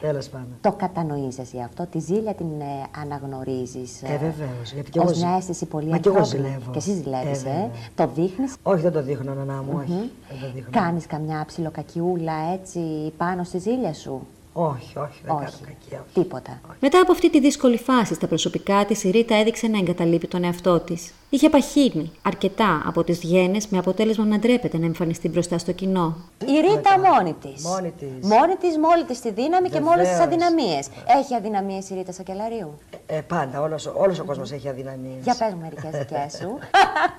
[0.07, 0.49] Τέλος πάντων.
[0.61, 2.65] Το κατανοείς εσύ αυτό, τη ζήλια την ε,
[3.03, 4.03] αναγνωρίζεις.
[4.03, 4.73] Ε, βεβαίως.
[4.75, 5.15] Γιατί και ως εγώ.
[5.15, 6.47] ζη- μια αίσθηση πολύ Μα και εγώ ανθρώπινη.
[6.49, 6.71] ζηλεύω.
[6.71, 7.43] Και εσύ ζηλεύεις, ε.
[7.45, 7.71] βέβαια.
[7.95, 8.55] Το δείχνεις.
[8.63, 9.91] Όχι, δεν το δείχνω, νανά μου, όχι.
[9.93, 9.99] Μμμ.
[10.31, 10.69] Δεν το δείχνω.
[10.71, 12.81] Κάνεις καμιά ψιλοκακιούλα έτσι
[13.17, 15.45] πάνω στη ζήλια σου; Όχι, όχι, δεν Όχι.
[15.45, 16.05] κάνω κακία.
[16.07, 16.15] όχι.
[16.23, 16.61] Τίποτα.
[16.81, 20.45] Μετά από αυτή τη δύσκολη φάση στα προσωπικά της, η Ρίτα έδειξε να εγκαταλείπει τον
[20.45, 21.13] εαυτό της.
[21.35, 26.17] Είχε παχύνει αρκετά από τις γένες με αποτέλεσμα να ντρέπεται να εμφανιστεί μπροστά στο κοινό.
[26.47, 27.63] Η Ρίτα μόνη της.
[27.65, 28.09] Μόνη της.
[28.29, 30.27] Μόνη της, με όλη της τη δύναμη και με όλε τις Βεβαίως.
[30.27, 30.89] αδυναμίες.
[31.19, 35.23] Έχει αδυναμίες η Ρίτα Σακελαρίου; Ε, πάντα, όλος, όλος ο κόσμος έχει αδυναμίες.
[35.23, 36.59] Για πες μου μερικές δικές σου.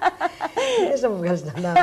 [0.89, 1.80] Δεν να μου βγάλεις τα νάμα.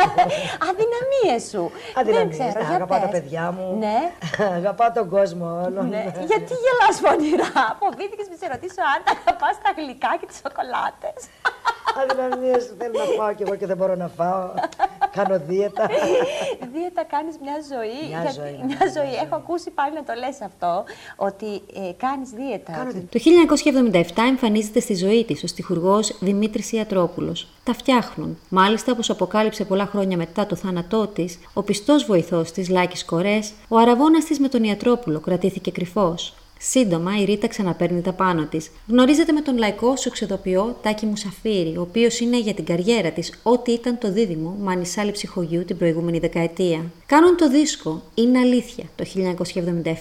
[0.70, 1.64] Αδυναμίες σου.
[1.94, 3.20] Δεν Αδυναμίες, ξέρω, ναι, για αγαπάω τα πες.
[3.20, 3.66] παιδιά μου.
[3.84, 3.98] Ναι.
[4.60, 5.80] αγαπάω τον κόσμο όλο.
[5.82, 6.02] Ναι.
[6.30, 11.18] Γιατί γελάς φωνηρά; Φοβήθηκες με σε ρωτήσω αν τα αγαπάς τα γλυκά και τις σοκολάτες.
[12.00, 14.50] Αδυναμίες θέλω να φάω κι εγώ και δεν μπορώ να φάω.
[15.12, 15.88] Κάνω δίαιτα.
[16.72, 18.08] δίαιτα κάνεις μια ζωή.
[18.08, 19.14] Μια γιατί- ζωή, ναι, Μια ζωή.
[19.24, 20.84] Έχω ακούσει πάλι να το λες αυτό,
[21.16, 22.86] ότι ε, κάνεις δίαιτα.
[23.10, 27.46] Το 1977 εμφανίζεται στη ζωή της ο στιχουργός Δημήτρης Ιατρόπουλος.
[27.64, 28.38] Τα φτιάχνουν.
[28.48, 33.52] Μάλιστα, όπως αποκάλυψε πολλά χρόνια μετά το θάνατό της, ο πιστός βοηθός της, Λάκης Κορές,
[33.68, 36.34] ο αραβώνας της με τον Ιατρόπουλο κρατήθηκε κρυφός.
[36.64, 38.70] Σύντομα, η Ρίτα ξαναπαίρνει τα πάνω της.
[38.88, 43.72] Γνωρίζεται με τον λαϊκό σοξεδοποιό Τάκη Μουσαφίρη, ο οποίος είναι για την καριέρα της ό,τι
[43.72, 46.84] ήταν το δίδυμο Μανισάλη Ψυχογιού την προηγούμενη δεκαετία.
[47.06, 49.94] Κάνουν το δίσκο Είναι Αλήθεια το 1977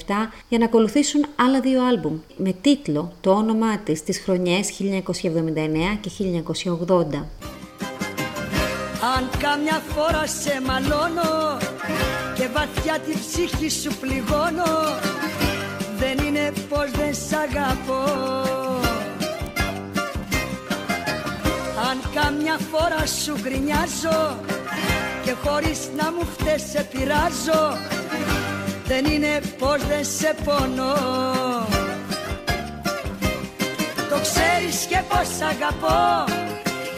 [0.49, 6.09] για να ακολουθήσουν άλλα δύο άλμπουμ με τίτλο το όνομά της τις χρονιές 1979 και
[6.87, 7.25] 1980.
[9.15, 11.57] Αν κάμια φορά σε μαλώνω
[12.35, 14.69] και βαθιά τη ψυχή σου πληγώνω
[15.05, 15.30] δεν είναι
[16.69, 18.03] πως δεν σ' αγαπώ.
[21.89, 24.39] Αν κάμια φορά σου γκρινιάζω
[25.23, 27.77] και χωρίς να μου φταίς σε πειράζω
[28.85, 30.95] δεν είναι πως δεν σε πονώ.
[34.09, 36.31] Το ξέρεις και πως σ' αγαπώ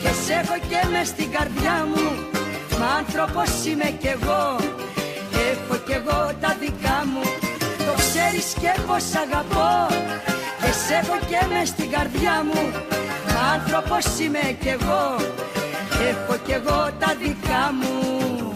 [0.01, 2.31] και σε έχω και μες στην καρδιά μου
[2.79, 4.55] Μα άνθρωπος είμαι κι εγώ.
[5.51, 7.21] Έχω κι εγώ τα δικά μου.
[7.41, 7.52] Το
[8.13, 9.95] ξέρεις και πως σ' αγαπώ
[10.61, 12.61] Και σε έχω και μες στην καρδιά μου
[13.33, 15.05] Μα άνθρωπος είμαι κι εγώ
[16.09, 18.53] Έχω κι εγώ τα δικά μου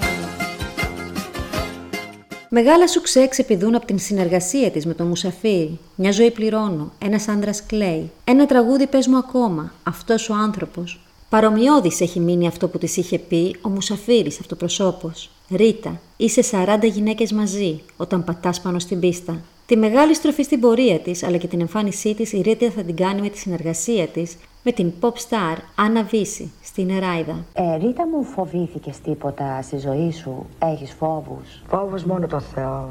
[2.49, 5.79] Μεγάλα σουξέ ξεπηδούν από την συνεργασία της με τον Μουσαφίρη.
[5.95, 8.11] Μια ζωή πληρώνω, ένας άντρας κλαίει.
[8.23, 10.99] Ένα τραγούδι πες μου ακόμα, αυτός ο άνθρωπος.
[11.29, 15.29] Παρομοιώδης έχει μείνει αυτό που της είχε πει ο Μουσαφίρης αυτοπροσώπος.
[15.55, 19.37] Ρίτα, είσαι 40 γυναίκες μαζί όταν πατάς πάνω στην πίστα.
[19.65, 22.95] Τη μεγάλη στροφή στην πορεία της αλλά και την εμφάνισή της η Ρίτα θα την
[22.95, 27.45] κάνει με τη συνεργασία της με την pop star Άννα Βύση στην Εράιδα.
[27.53, 32.89] Ε, Ρίτα μου, φοβήθηκες τίποτα στη ζωή σου, έχεις φόβους; Φόβος μόνο το Θεό.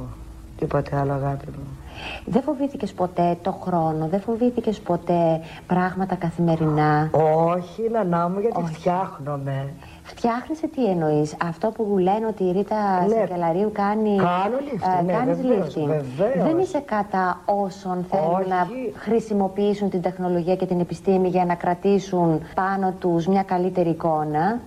[0.58, 1.66] Τίποτε άλλο αγάπη μου.
[2.24, 9.72] Δεν φοβήθηκες ποτέ το χρόνο, δεν φοβήθηκες ποτέ πράγματα καθημερινά; Όχι, νανά μου, γιατί φτιάχνομαι.
[10.06, 13.14] Φτιάχνεις τι εννοείς, αυτό που λένε ότι η Ρίτα Ναι.
[13.14, 14.16] Σακελαρίου κάνει...
[14.16, 15.86] Κάνω lifting, ναι, κάνεις βεβαίως, lifting.
[15.86, 16.48] βεβαίως.
[16.48, 22.40] Δεν είσαι κατά όσων θέλουν να χρησιμοποιήσουν την τεχνολογία και την επιστήμη για να κρατήσουν
[22.54, 24.60] πάνω τους μια καλύτερη εικόνα;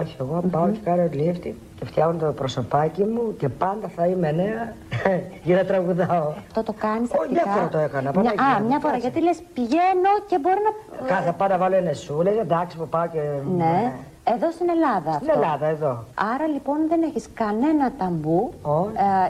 [0.00, 4.30] Όχι, εγώ πάω και κάνω λίφτη και φτιάχνω το προσωπάκι μου και πάντα θα είμαι
[4.32, 4.72] νέα
[5.44, 6.32] για να τραγουδάω.
[6.46, 8.10] Αυτό το κάνεις Όχι, μια φορά το έκανα.
[8.10, 9.08] Μια, Παναγία α, μου, μια φορά, κάτσε.
[9.08, 10.54] γιατί λες πηγαίνω και μπορώ
[11.00, 11.06] να...
[11.06, 13.20] Κάθε πάω να βάλω ενεσούλες, εντάξει που πάω και...
[13.56, 13.92] Ναι.
[14.24, 15.40] Εδώ στην Ελλάδα Στην αυτό.
[15.42, 16.04] Ελλάδα, εδώ.
[16.34, 18.52] Άρα λοιπόν δεν έχεις κανένα ταμπού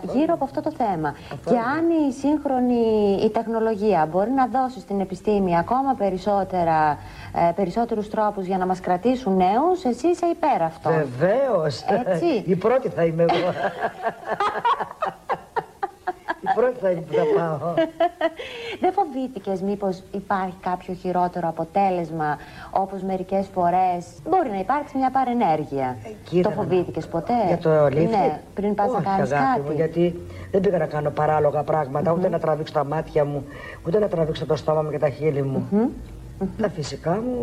[0.05, 1.15] ε, γύρω από αυτό το θέμα.
[1.45, 6.99] και αν η σύγχρονη η τεχνολογία μπορεί να δώσει στην επιστήμη ακόμα περισσότερα,
[7.49, 10.91] ε, περισσότερους τρόπους για να μας κρατήσουν νέους, εσύ είσαι υπέρ αυτό.
[10.91, 11.83] Βεβαίως.
[11.83, 12.27] Έτσι.
[12.47, 13.53] Η πρώτη θα είμαι εγώ.
[16.57, 17.75] Η πρώτη θα είναι που θα πάω;
[18.81, 22.39] δεν φοβήθηκες μήπως υπάρχει κάποιο χειρότερο αποτέλεσμα,
[22.71, 25.97] όπως μερικές φορές μπορεί να υπάρξει μια παρενέργεια;
[26.29, 28.17] κοίτα το να φοβήθηκες ποτέ; Για το λίφτη.
[28.17, 29.61] Ναι, πριν πας να Όχι, κάνεις αγάπη κάτι.
[29.69, 33.45] Μου, γιατί δεν πήγα να κάνω παράλογα πράγματα, ούτε να τραβήξω τα μάτια μου,
[33.87, 35.69] ούτε να τραβήξω το στόμα μου και τα χείλη μου.
[36.61, 37.35] Τα φυσικά μου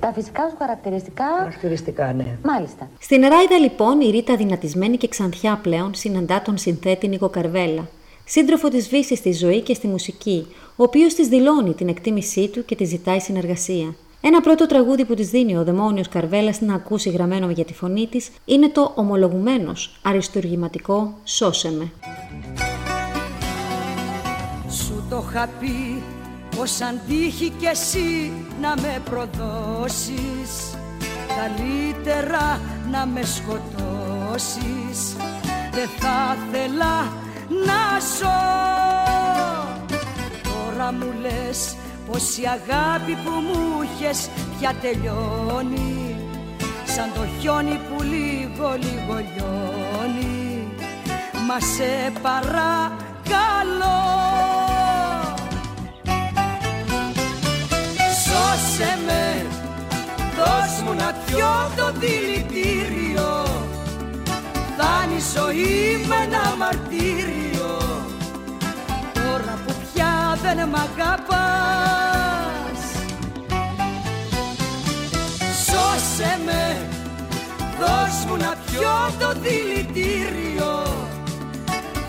[0.00, 1.24] Τα φυσικά σου χαρακτηριστικά.
[1.38, 2.26] χαρακτηριστικά, ναι.
[2.44, 2.88] Μάλιστα.
[2.98, 7.88] Στην Εράιδα λοιπόν η Ρίτα δυνατισμένη και ξανθιά πλέον συναντά τον συνθέτη Νίκο Καρβέλα,
[8.30, 12.64] σύντροφο της Βύσης στη ζωή και στη μουσική, ο οποίος της δηλώνει την εκτίμησή του
[12.64, 13.94] και της ζητάει συνεργασία.
[14.20, 18.06] Ένα πρώτο τραγούδι που της δίνει ο δαιμόνιος Καρβέλας να ακούσει γραμμένο για τη φωνή
[18.06, 21.92] της είναι το ομολογουμένος αριστουργηματικό «Σώσε με».
[24.70, 26.02] Σου το είχα πει
[26.56, 30.74] πως αν τύχει κι εσύ να με προδώσεις
[31.36, 35.16] Καλύτερα να με σκοτώσεις
[35.72, 38.40] Δεν θα θέλα να ζω.
[40.42, 46.16] Τώρα μου λες πως η αγάπη που μου είχες πια τελειώνει.
[46.84, 50.68] Σαν το χιόνι που λίγο λίγο λιώνει.
[51.46, 53.98] Μα σε παρακαλώ.
[58.24, 59.46] Σώσε με,
[60.36, 63.59] δώσ' μου να πιω το δηλητήριο
[64.82, 67.78] Φτάνει η ζωή με ένα μαρτύριο.
[69.14, 72.80] Τώρα που πια δεν μ' αγαπάς.
[75.64, 76.88] Σώσε με,
[77.78, 80.82] δώσ' μου να πιω το δηλητήριο.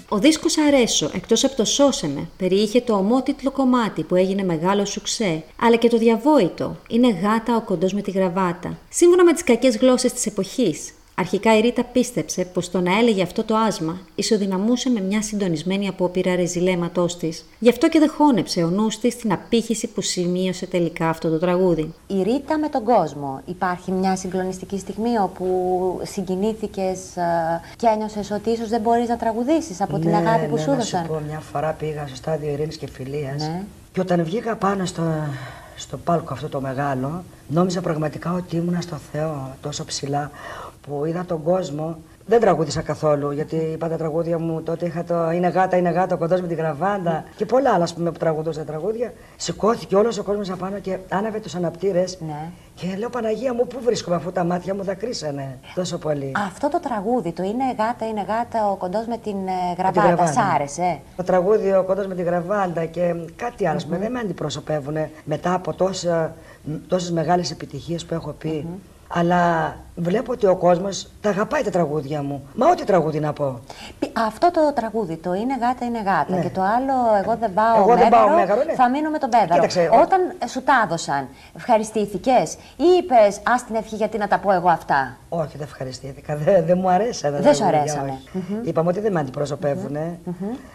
[0.10, 5.44] Ο δίσκος Αρέσο, εκτός από το «Σώσεμε», περιείχε το ομότιτλο κομμάτι που έγινε μεγάλο σουξέ,
[5.62, 6.78] αλλά και το διαβόητο.
[6.90, 8.78] «Είναι γάτα ο κοντός με τη γραβάτα».
[8.90, 13.22] Σύμφωνα με τις κακές γλώσσες της εποχής, Αρχικά η Ρίτα πίστεψε πως το να έλεγε
[13.24, 17.46] αυτό το άσμα ισοδυναμούσε με μια συντονισμένη απόπειρα ρεζιλέματός της.
[17.60, 21.40] Γι' αυτό και δεν χώνεψε ο νους της την απήχηση που σημείωσε τελικά αυτό το
[21.40, 21.94] τραγούδι.
[22.08, 23.42] Η Ρίτα με τον κόσμο.
[23.46, 25.46] Υπάρχει μια συγκλονιστική στιγμή όπου
[26.04, 30.56] συγκινήθηκες ε, και ένιωσες ότι ίσως δεν μπορείς να τραγουδήσεις από την Ναι, αγάπη που
[30.56, 31.02] ναι, σου να έδωσαν.
[31.06, 33.64] σου πω, μια φορά πήγα στο στάδιο ειρήνης και φιλίας Ναι.
[33.92, 35.04] και όταν βγήκα πάνω στο,
[35.76, 40.32] στο πάλκο αυτό το μεγάλο, νόμιζα πραγματικά ότι ήμουνα στο Θεό τόσο ψηλά
[40.88, 41.98] που είδα τον κόσμο.
[42.28, 46.16] Δεν τραγούδισα καθόλου, γιατί είπα τα τραγούδια μου τότε είχα το Είναι γάτα, είναι γάτα,
[46.16, 49.14] ο κοντός με τη γραβάντα και πολλά άλλα ας πούμε, που τραγουδούσα τα τραγούδια.
[49.36, 52.18] Σηκώθηκε όλος ο κόσμος απάνω και άναβε τους αναπτήρες.
[52.28, 52.50] Ναι.
[52.76, 56.32] Και λέω Παναγία μου, πού βρίσκομαι αφού τα μάτια μου δακρύσανε τόσο πολύ.
[56.48, 59.82] Αυτό το τραγούδι, το είναι γάτα, είναι γάτα, ο κοντός με την ε, Με τη
[59.82, 60.02] γραβάτα.
[60.02, 60.32] γραβάτα.
[60.32, 64.20] Σ' άρεσε; Το τραγούδι Ο Κόντος με τη Γραβάντα και κάτι άλλο mm δεν με
[64.20, 66.36] αντιπροσωπεύουν μετά από τόσα,
[66.88, 68.68] τόσες μεγάλες επιτυχίες που έχω πει.
[69.08, 72.48] Αλλά βλέπω ότι ο κόσμος τα αγαπάει τα τραγούδια μου.
[72.56, 73.60] Μα ό,τι τραγούδι να πω.
[74.00, 76.26] Πι- Αυτό το τραγούδι, το είναι γάτα, είναι γάτα.
[76.36, 76.42] Ναι.
[76.42, 78.74] Και το άλλο, εγώ δεν πάω Εγώ δεν μέγαρο, πάω μέγαρο, ναι.
[78.74, 79.54] θα μείνω με τον πέδαρο.
[79.54, 84.28] Κοίταξε, ο- Όταν ε, σου τα έδωσαν, ευχαριστήθηκες ή είπες, Α την ευχή γιατί να
[84.28, 85.18] τα πω εγώ αυτά.
[85.30, 86.36] Όχι, δεν ευχαριστήθηκα.
[86.36, 87.36] Δεν, δεν μου αρέσανε.
[87.38, 88.10] τα Δεν σου τραγούδια, αρέσανε.
[88.36, 88.60] όχι.
[88.70, 89.98] Είπαμε ότι δεν με αντιπροσωπεύουν.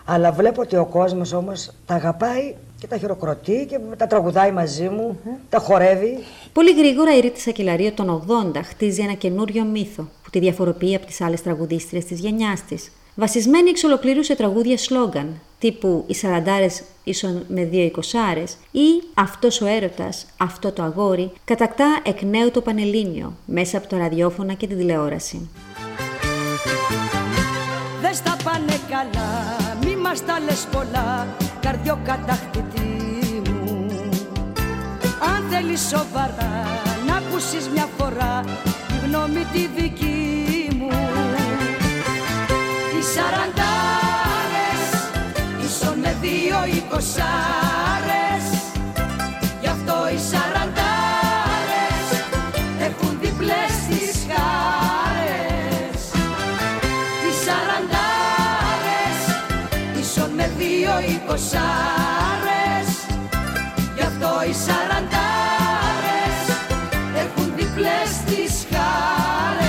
[0.04, 4.88] Αλλά βλέπω ότι ο κόσμος όμως τα αγαπάει και τα χειροκροτεί και τα τραγουδάει μαζί
[4.88, 6.18] μου, τα χορεύει.
[6.52, 11.06] Πολύ γρήγορα η Ρίτα Σακελλαρίου των 80 χτίζει ένα καινούριο μύθο που τη διαφοροποιεί από
[11.06, 12.92] τις άλλες τραγουδίστριες της γενιάς της.
[13.14, 19.60] Βασισμένη εξ ολοκλήρου σε τραγούδια σλόγκαν, τύπου «Οι σαραντάρες ίσον με δύο εικοσάρες» ή «Αυτός
[19.60, 24.66] ο έρωτας, αυτό το αγόρι» κατακτά εκ νέου το Πανελλήνιο μέσα από τα ραδιόφωνα και
[24.66, 25.48] την τηλεόραση.
[28.00, 29.28] Δεν στα πάνε καλά,
[29.84, 31.26] μη μας τα λες πολλά
[31.60, 33.86] Καρδιό κατακτητή μου.
[35.20, 36.64] Αν θέλεις σοβαρά
[37.06, 38.44] να ακούσεις μια φορά
[38.88, 40.90] Τη γνώμη τη δική μου.
[42.98, 44.84] Οι σαραντάρες
[45.64, 47.79] ίσον με δύο εικοσάρες
[61.30, 62.88] δύο εικοσάρες
[63.94, 66.36] Γι' αυτό οι σαραντάρες
[67.16, 69.68] έχουν διπλές τις χάρες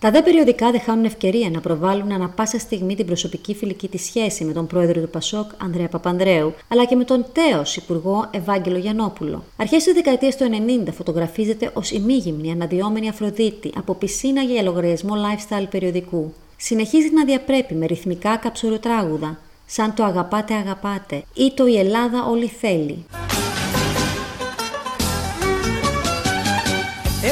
[0.00, 3.98] Τα δε περιοδικά δεν χάνουν ευκαιρία να προβάλλουν ανα πάσα στιγμή την προσωπική φιλική τη
[3.98, 8.78] σχέση με τον πρόεδρο του Πασόκ, Ανδρέα Παπανδρέου, αλλά και με τον τέος υπουργό Ευάγγελο
[8.78, 9.44] Γιανόπουλο.
[9.56, 10.44] Αρχές της δεκαετίας του
[10.86, 16.32] 90 φωτογραφίζεται ως ημίγυμνη αναδυόμενη Αφροδίτη από πισίνα για λογαριασμό lifestyle περιοδικού.
[16.64, 22.46] Συνεχίζει να διαπρέπει με ρυθμικά καψουροτράγουδα, σαν το Αγαπάτε Αγαπάτε ή το Η Ελλάδα Όλη
[22.46, 23.06] Θέλει.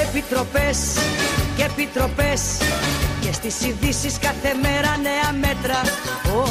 [0.08, 0.78] Επιτροπές
[1.56, 2.42] και επιτροπές
[3.20, 5.80] Και στις ειδήσεις κάθε μέρα νέα μέτρα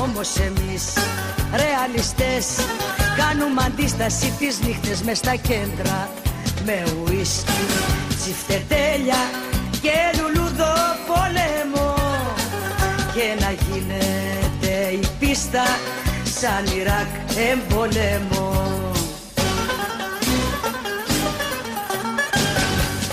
[0.03, 0.93] Όμως εμείς
[1.55, 2.45] ρεαλιστές
[3.17, 6.09] Κάνουμε αντίσταση τις νύχτες μες στα κέντρα
[6.65, 7.65] Με ουίσκι,
[8.19, 9.21] τσιφτετέλια
[9.81, 10.18] και
[15.39, 15.63] γίνεται η πίστα
[16.39, 17.07] σαν Ιράκ
[17.51, 18.51] εμπολέμο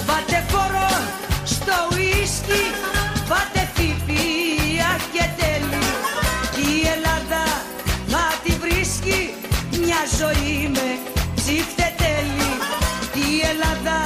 [0.07, 0.89] Βάτε φόρο
[1.45, 2.63] στο ουίσκι,
[3.29, 5.85] βάτε φιπία και τέλει
[6.69, 7.45] Η Ελλάδα
[8.11, 9.35] μα τη βρίσκει
[9.71, 10.99] μια ζωή με
[11.35, 12.53] τσίφτε τέλει
[13.15, 14.03] Η Ελλάδα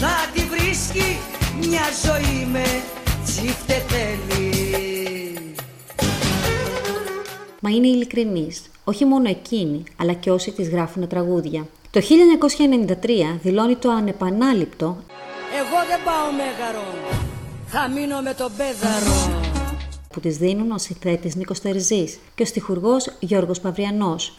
[0.00, 1.18] μα τη βρίσκει
[1.60, 2.82] μια ζωή με
[3.24, 4.55] τσίφτε τέλει
[7.68, 11.66] Μα είναι ειλικρινής, όχι μόνο εκείνη, αλλά και όσοι της γράφουν τραγούδια.
[11.90, 14.96] Το 1993 δηλώνει το ανεπανάληπτο
[15.52, 16.84] Εγώ δεν πάω μέγαρο,
[17.66, 19.42] θα μείνω με τον πέδαρο
[20.08, 24.36] που της δίνουν ο συνθέτης Νίκος Τερζής και ο στιχουργός Γιώργος Παυριανός.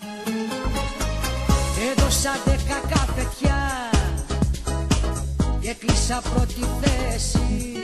[1.92, 3.58] Έδωσα δέκα καφετιά
[5.62, 7.77] και κλείσα πρώτη θέση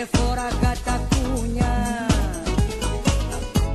[0.00, 2.06] και φοράγα τα κούνια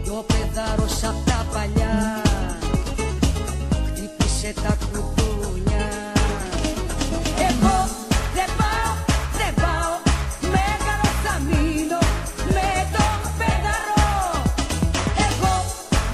[0.03, 2.21] κι ο παιδάρος απ' τα παλιά.
[3.88, 5.88] Χτύπησε τα κουδούνια
[7.49, 7.78] Εγώ
[8.36, 8.91] δεν πάω,
[9.39, 9.93] δεν πάω.
[10.55, 11.99] Μεγάλο θα μείνω
[12.55, 14.07] με τον παιδαρό
[15.28, 15.53] Εγώ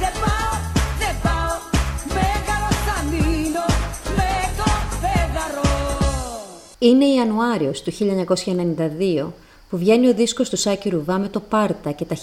[0.01, 0.53] δεν πάω,
[1.01, 1.53] δεν πάω.
[2.19, 3.65] Μεγάλο θα μείνω
[4.17, 5.71] με τον παιδαρό
[6.79, 9.40] Είναι Ιανουάριος του 1992
[9.71, 12.15] που βγαίνει ο δίσκος του Σάκη Ρουβά με το Πάρτα και τα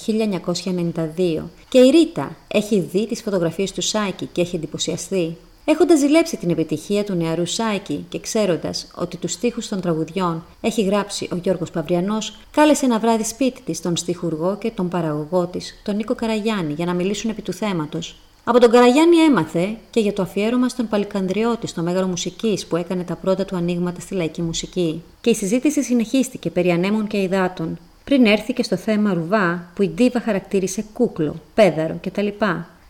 [1.15, 5.37] 1992 και η Ρίτα έχει δει τις φωτογραφίες του Σάκη και έχει εντυπωσιαστεί.
[5.65, 10.83] Έχοντας ζηλέψει την επιτυχία του νεαρού Σάκη και ξέροντας ότι τους στίχους των τραγουδιών έχει
[10.83, 15.81] γράψει ο Γιώργος Παυριανός, κάλεσε ένα βράδυ σπίτι της τον στιχουργό και τον παραγωγό της,
[15.85, 18.17] τον Νίκο Καραγιάννη, για να μιλήσουν επί του θέματος.
[18.51, 23.05] Από τον Καραγιάννη έμαθε και για το αφιέρωμα στον Παλικανδριώτη, στο μέγαρο μουσικής που έκανε
[23.05, 25.03] τα πρώτα του ανοίγματα στη λαϊκή μουσική.
[25.21, 29.83] Και η συζήτηση συνεχίστηκε περί ανέμων και υδάτων, πριν έρθει και στο θέμα Ρουβά που
[29.83, 32.27] η Ντίβα χαρακτήρισε κούκλο, πέδαρο κτλ.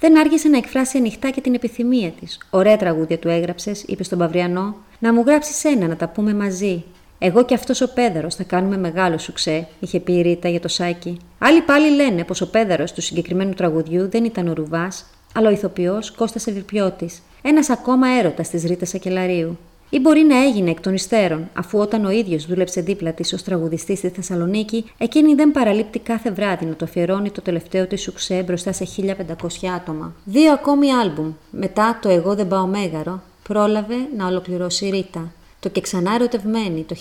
[0.01, 2.39] Δεν άργησε να εκφράσει ανοιχτά και την επιθυμία της.
[2.51, 6.85] Ωραία τραγούδια του έγραψες, είπε στον Παυριανό, να μου γράψεις ένα να τα πούμε μαζί.
[7.19, 10.69] Εγώ και αυτός ο πέδαρος θα κάνουμε μεγάλο σουξέ, είχε πει η Ρίτα για το
[10.69, 11.17] σάκι.
[11.39, 15.05] Άλλοι πάλι λένε πως ο πέδαρος του συγκεκριμένου τραγουδιού δεν ήταν ο Ρουβάς,
[15.39, 17.11] αλλά ο ηθοποιός Κώστας Ευρυπιώτη,
[17.43, 19.59] ένας ακόμα έρωτας της Ρίτας Ακελαρίου.
[19.91, 23.43] Ή μπορεί να έγινε εκ των υστέρων, αφού όταν ο ίδιος δούλεψε δίπλα της ως
[23.43, 28.43] τραγουδιστής στη Θεσσαλονίκη, εκείνη δεν παραλείπτει κάθε βράδυ να το αφιερώνει το τελευταίο της σουξέ
[28.43, 30.15] μπροστά σε 1500 άτομα.
[30.25, 35.33] Δύο ακόμη άλμπουμ, μετά το Εγώ δεν πάω μέγαρο, πρόλαβε να ολοκληρώσει η Ρίτα.
[35.61, 36.97] Το και ξανά ερωτευμένη το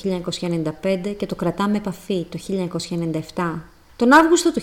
[1.04, 2.40] 1995 και το κρατάμε επαφή το
[3.36, 3.77] 1997.
[3.98, 4.62] Τον Αύγουστο του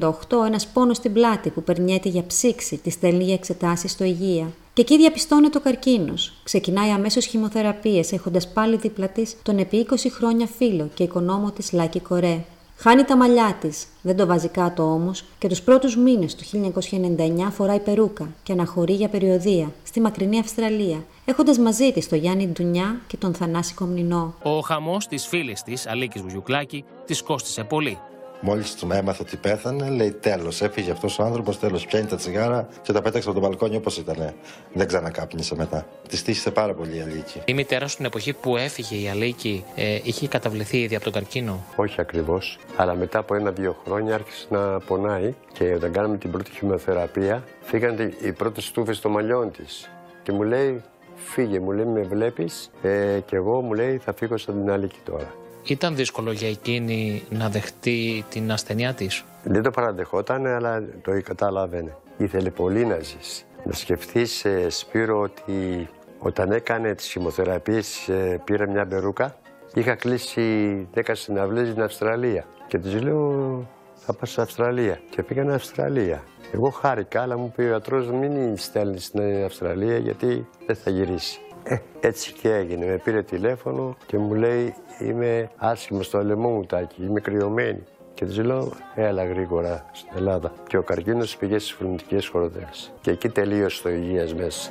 [0.00, 4.46] 1998, ένας πόνος στην πλάτη που περνιέται για ψήξη τη στέλνει για εξετάσεις στο υγεία.
[4.72, 6.32] Και εκεί διαπιστώνεται ο καρκίνος.
[6.42, 11.72] Ξεκινάει αμέσως χημοθεραπείε, έχοντας πάλι δίπλα της τον επί 20 χρόνια φίλο και οικονόμο της
[11.72, 12.44] Λάκη Κορέ.
[12.76, 17.50] Χάνει τα μαλλιά της, δεν το βάζει κάτω όμως και τους πρώτους μήνες του 1999
[17.50, 23.00] φοράει περούκα και αναχωρεί για περιοδία στη μακρινή Αυστραλία, έχοντας μαζί της τον Γιάννη Ντουνιά
[23.06, 24.34] και τον Θανάση Κομνηνό.
[24.42, 27.98] Ο χαμός της φίλης της, Αλίκης Βουγιουκλάκη, της κόστησε πολύ.
[28.40, 30.62] Μόλις του έμαθε ότι πέθανε, λέει τέλος.
[30.62, 31.86] Έφυγε αυτός ο άνθρωπος, τέλος.
[31.86, 34.34] Πιάνει τα τσιγάρα και τα πέταξε από το μπαλκόνι όπως ήταν.
[34.72, 35.86] Δεν ξανακάπνισε μετά.
[36.08, 37.42] Της τύχησε πάρα πολύ η Αλίκη.
[37.44, 41.12] Η μητέρα σου την εποχή που έφυγε η Αλίκη ε, είχε καταβληθεί ήδη από τον
[41.12, 42.58] καρκίνο; Όχι ακριβώς.
[42.76, 48.14] Αλλά μετά από ένα-δύο χρόνια άρχισε να πονάει και όταν κάναμε την πρώτη χημειοθεραπεία, φύγαν
[48.20, 49.90] οι πρώτες στούφες των μαλλιών της.
[50.22, 50.82] Και μου λέει,
[51.14, 52.70] φύγε, μου λέει, με βλέπεις.
[52.82, 55.34] Ε, και εγώ μου λέει, θα φύγω σαν την Αλίκη τώρα.
[55.64, 61.96] Ήταν δύσκολο για εκείνη να δεχτεί την ασθενεία της; Δεν το παραδεχόταν, αλλά το κατάλαβαινε.
[62.16, 63.44] Ήθελε πολύ να ζήσει.
[63.64, 65.88] Να σκεφτείς, ε, Σπύρο, ότι
[66.18, 69.36] όταν έκανε τις χημοθεραπείες ε, πήρα μια μπερούκα.
[69.74, 72.44] Είχα κλείσει 10 συναυλίες στην Αυστραλία.
[72.66, 75.00] Και της λέω, θα πάω στην Αυστραλία.
[75.10, 76.22] Και πήγα στην Αυστραλία.
[76.52, 81.40] Εγώ χάρηκα, αλλά μου πει ο ιατρός μην στέλνεις στην Αυστραλία γιατί δεν θα γυρίσει.
[81.68, 82.86] Ε, έτσι και έγινε.
[82.86, 87.82] Με πήρε τηλέφωνο και μου λέει είμαι άσχημος στο λαιμό μου τάκι, είμαι κρυωμένη.
[88.14, 90.52] Και της λέω, έλα γρήγορα στην Ελλάδα.
[90.68, 92.68] Και ο καρκίνος πήγε στις φροντικέ χοροδέ.
[93.00, 94.70] Και εκεί τελείωσε το υγείας μέσα.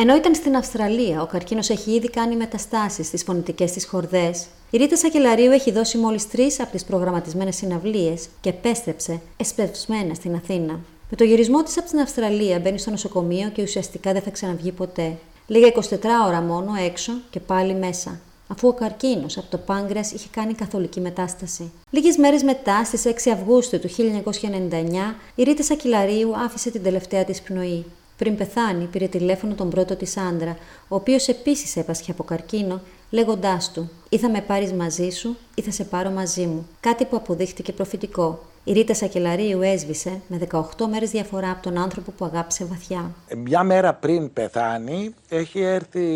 [0.00, 4.34] Ενώ ήταν στην Αυστραλία, ο καρκίνος έχει ήδη κάνει μεταστάσεις στις φωνητικέ της χορδέ.
[4.70, 10.34] Η Ρίτα Σακελαρίου έχει δώσει μόλις τρεις από τις προγραμματισμένες συναυλίες και επέστρεψε εσπευσμένα στην
[10.34, 10.80] Αθήνα.
[11.10, 14.72] Με το γυρισμό της από την Αυστραλία μπαίνει στο νοσοκομείο και ουσιαστικά δεν θα ξαναβγεί
[14.72, 15.16] ποτέ.
[15.46, 15.80] Λίγα 24
[16.26, 18.20] ώρα μόνο έξω και πάλι μέσα.
[18.48, 21.72] Αφού ο καρκίνος από το πάγκρεα είχε κάνει καθολική μετάσταση.
[21.90, 27.42] Λίγες μέρες μετά, στις 6 Αυγούστου του 1999, η Ρίτα Σακελαρίου άφησε την τελευταία της
[27.42, 27.84] πνοή.
[28.16, 30.56] Πριν πεθάνει, πήρε τηλέφωνο τον πρώτο της άντρα,
[30.88, 32.80] ο οποίος επίσης έπασχε από καρκίνο,
[33.10, 36.68] λέγοντάς του: Ή θα με πάρεις μαζί σου, ή θα σε πάρω μαζί μου.
[36.80, 38.38] Κάτι που αποδείχτηκε προφητικό.
[38.64, 43.10] Η Ρίτα Σακελαρίου έσβησε με 18 μέρες διαφορά από τον άνθρωπο που αγάπησε βαθιά.
[43.36, 46.06] Μια μέρα πριν πεθάνει, έχει έρθει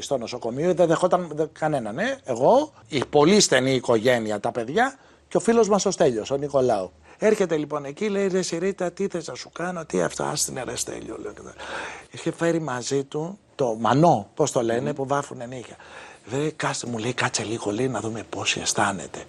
[0.00, 1.94] στο νοσοκομείο, δεν δεχόταν κανέναν.
[1.94, 2.16] Ναι.
[2.24, 4.98] Εγώ, η πολύ στενή οικογένεια, τα παιδιά
[5.28, 6.90] και ο φίλος μας ο Στέλιος, ο Νικολάου.
[7.18, 10.76] Έρχεται λοιπόν εκεί, λέει ρε Σιρίτα, τι θες να σου κάνω, τι αυτά, άστινε ρε
[10.76, 11.16] Στέλιο.
[11.20, 11.32] Λέω,
[12.10, 15.76] Είχε φέρει μαζί του το μανό, πώς το λένε, που βάφουν νύχια.
[16.30, 19.24] Δε, κάστε μου λέει, κάτσε λίγο, λέει, να δούμε πώς αισθάνεται.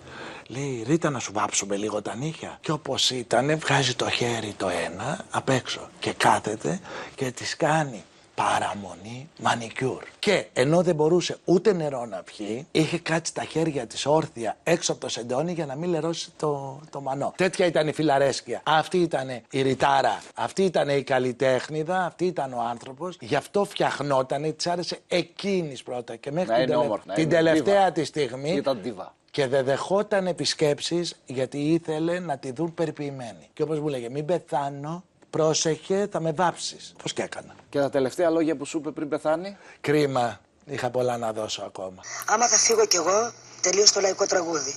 [0.48, 2.58] Λέει, Ρίτα να σου βάψουμε λίγο τα νύχια.
[2.62, 6.80] Και όπως ήταν, βγάζει το χέρι το ένα απ' έξω και κάθεται
[7.16, 8.04] και τη κάνει
[8.40, 10.04] παραμονή μανικιούρ.
[10.20, 14.92] Και ενώ δεν μπορούσε ούτε νερό να πιει, είχε κάτσει τα χέρια της όρθια έξω
[14.92, 17.34] από το σεντόνι για να μην λερώσει το, το μανό.
[17.36, 18.62] Τέτοια ήταν η φιλαρέσκεια.
[18.64, 20.22] Αυτή ήταν η ρητάρα.
[20.34, 22.06] Αυτή ήταν η καλλιτέχνηδα.
[22.06, 23.18] Αυτή ήταν ο άνθρωπος.
[23.20, 26.16] Γι' αυτό φτιαχνόταν, της άρεσε εκείνης πρώτα.
[26.16, 28.52] Και μέχρι την, όμορφα, την τελευταία τη στιγμή.
[28.52, 29.14] Ήταν δίβα.
[29.32, 33.50] Και δεν δεχόταν επισκέψεις γιατί ήθελε να τη δουν περιποιημένη.
[33.54, 36.94] Και όπως μου λέγε, μην πεθάνω πρόσεχε, θα με βάψεις.
[37.02, 37.56] Πώς και έκανα.
[37.70, 40.40] Και τα τελευταία λόγια που σου είπε πριν πεθάνει; Κρίμα.
[40.66, 42.02] είχα πολλά να δώσω ακόμα.
[42.28, 44.76] Άμα θα φύγω κι εγώ, τελείω το λαϊκό τραγούδι.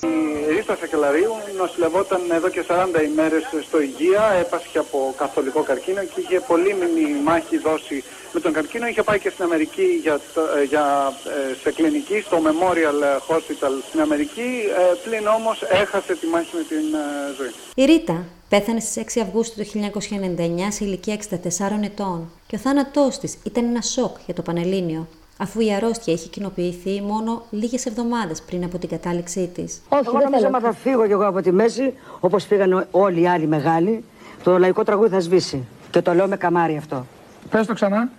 [0.49, 6.21] Η Ρίτα Σακελαρίου νοσηλευόταν εδώ και 40 ημέρες στο Υγεία, έπασχε από καθολικό καρκίνο και
[6.21, 8.87] είχε πολύμηνη μάχη δώσει με τον καρκίνο.
[8.87, 11.13] Είχε πάει και στην Αμερική για, το- για,
[11.51, 16.63] ε, σε κλινική, στο Memorial Hospital στην Αμερική, ε, πλην όμως έχασε τη μάχη με
[16.63, 17.51] την ε, ζωή.
[17.75, 21.37] Η Ρίτα πέθανε στις 6 Αυγούστου του 1999 σε ηλικία 64
[21.83, 26.29] ετών και ο θάνατός της ήταν ένα σοκ για το Πανελλήνιο, αφού η αρρώστια είχε
[26.29, 29.83] κοινοποιηθεί μόνο λίγες εβδομάδες πριν από την κατάληξή της.
[29.89, 33.29] Όχι, εγώ νομίζω άμα θα φύγω κι εγώ από τη μέση, όπως φύγανε όλοι οι
[33.29, 34.05] άλλοι μεγάλοι,
[34.43, 35.65] το λαϊκό τραγούδι θα σβήσει.
[35.91, 37.07] Και το λέω με καμάρι αυτό.
[37.51, 38.11] Πες το ξανά.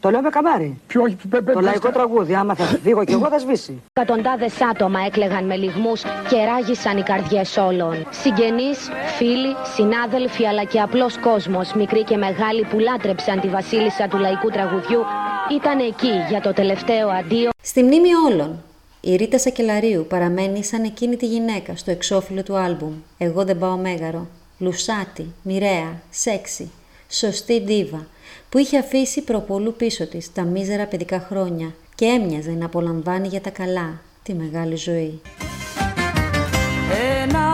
[0.00, 0.80] Το λέω με καμάρι.
[0.86, 1.92] Ποιο, όχι, πε, πε, Το πες λαϊκό το.
[1.92, 3.82] τραγούδι, άμα θα φύγω κι εγώ, θα σβήσει.
[3.92, 8.06] Εκατοντάδες άτομα έκλεγαν με λιγμούς και ράγισαν οι καρδιές όλων.
[8.10, 14.18] Συγγενείς, φίλοι, συνάδελφοι αλλά και απλός κόσμος, μικροί και μεγάλοι που λάτρεψαν τη βασίλισσα του
[14.18, 15.00] λαϊκού τραγουδιού,
[15.52, 17.50] ήταν εκεί για το τελευταίο αντίο.
[17.62, 18.62] Στη μνήμη όλων,
[19.00, 23.76] η Ρίτα Σακελαρίου παραμένει σαν εκείνη τη γυναίκα στο εξώφυλλο του άλμπουμ «Εγώ δεν πάω
[23.76, 24.26] μέγαρο»,
[24.58, 26.70] λουσάτη, μοιραία, σεξι,
[27.08, 28.06] σωστή ντίβα,
[28.48, 33.40] που είχε αφήσει προπολού πίσω της τα μίζερα παιδικά χρόνια και έμοιαζε να απολαμβάνει για
[33.40, 35.20] τα καλά τη μεγάλη ζωή.
[37.22, 37.47] Ένα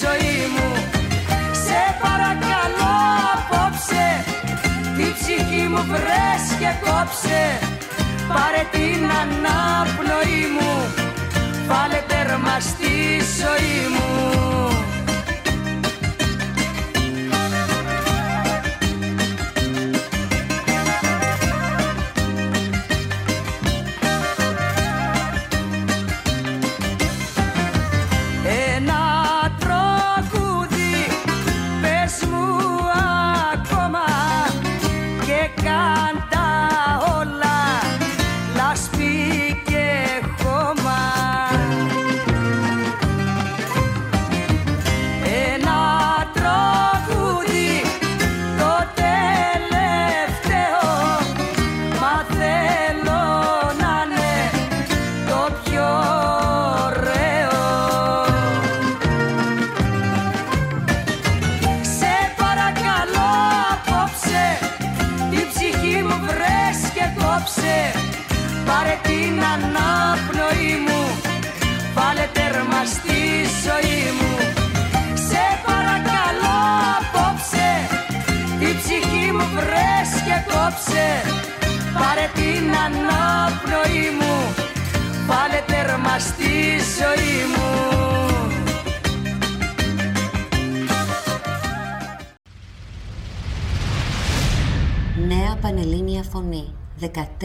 [0.00, 0.68] ζωή μου.
[1.64, 2.94] Σε παρακαλώ
[3.34, 4.06] απόψε
[4.96, 7.42] Τη ψυχή μου βρες και κόψε.
[8.28, 10.72] Πάρε την αναπνοή μου
[11.68, 12.92] Βάλε τέρμα στη
[13.40, 14.08] ζωή μου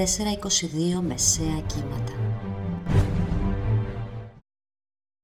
[0.06, 2.13] 422 μεσαία κύματα.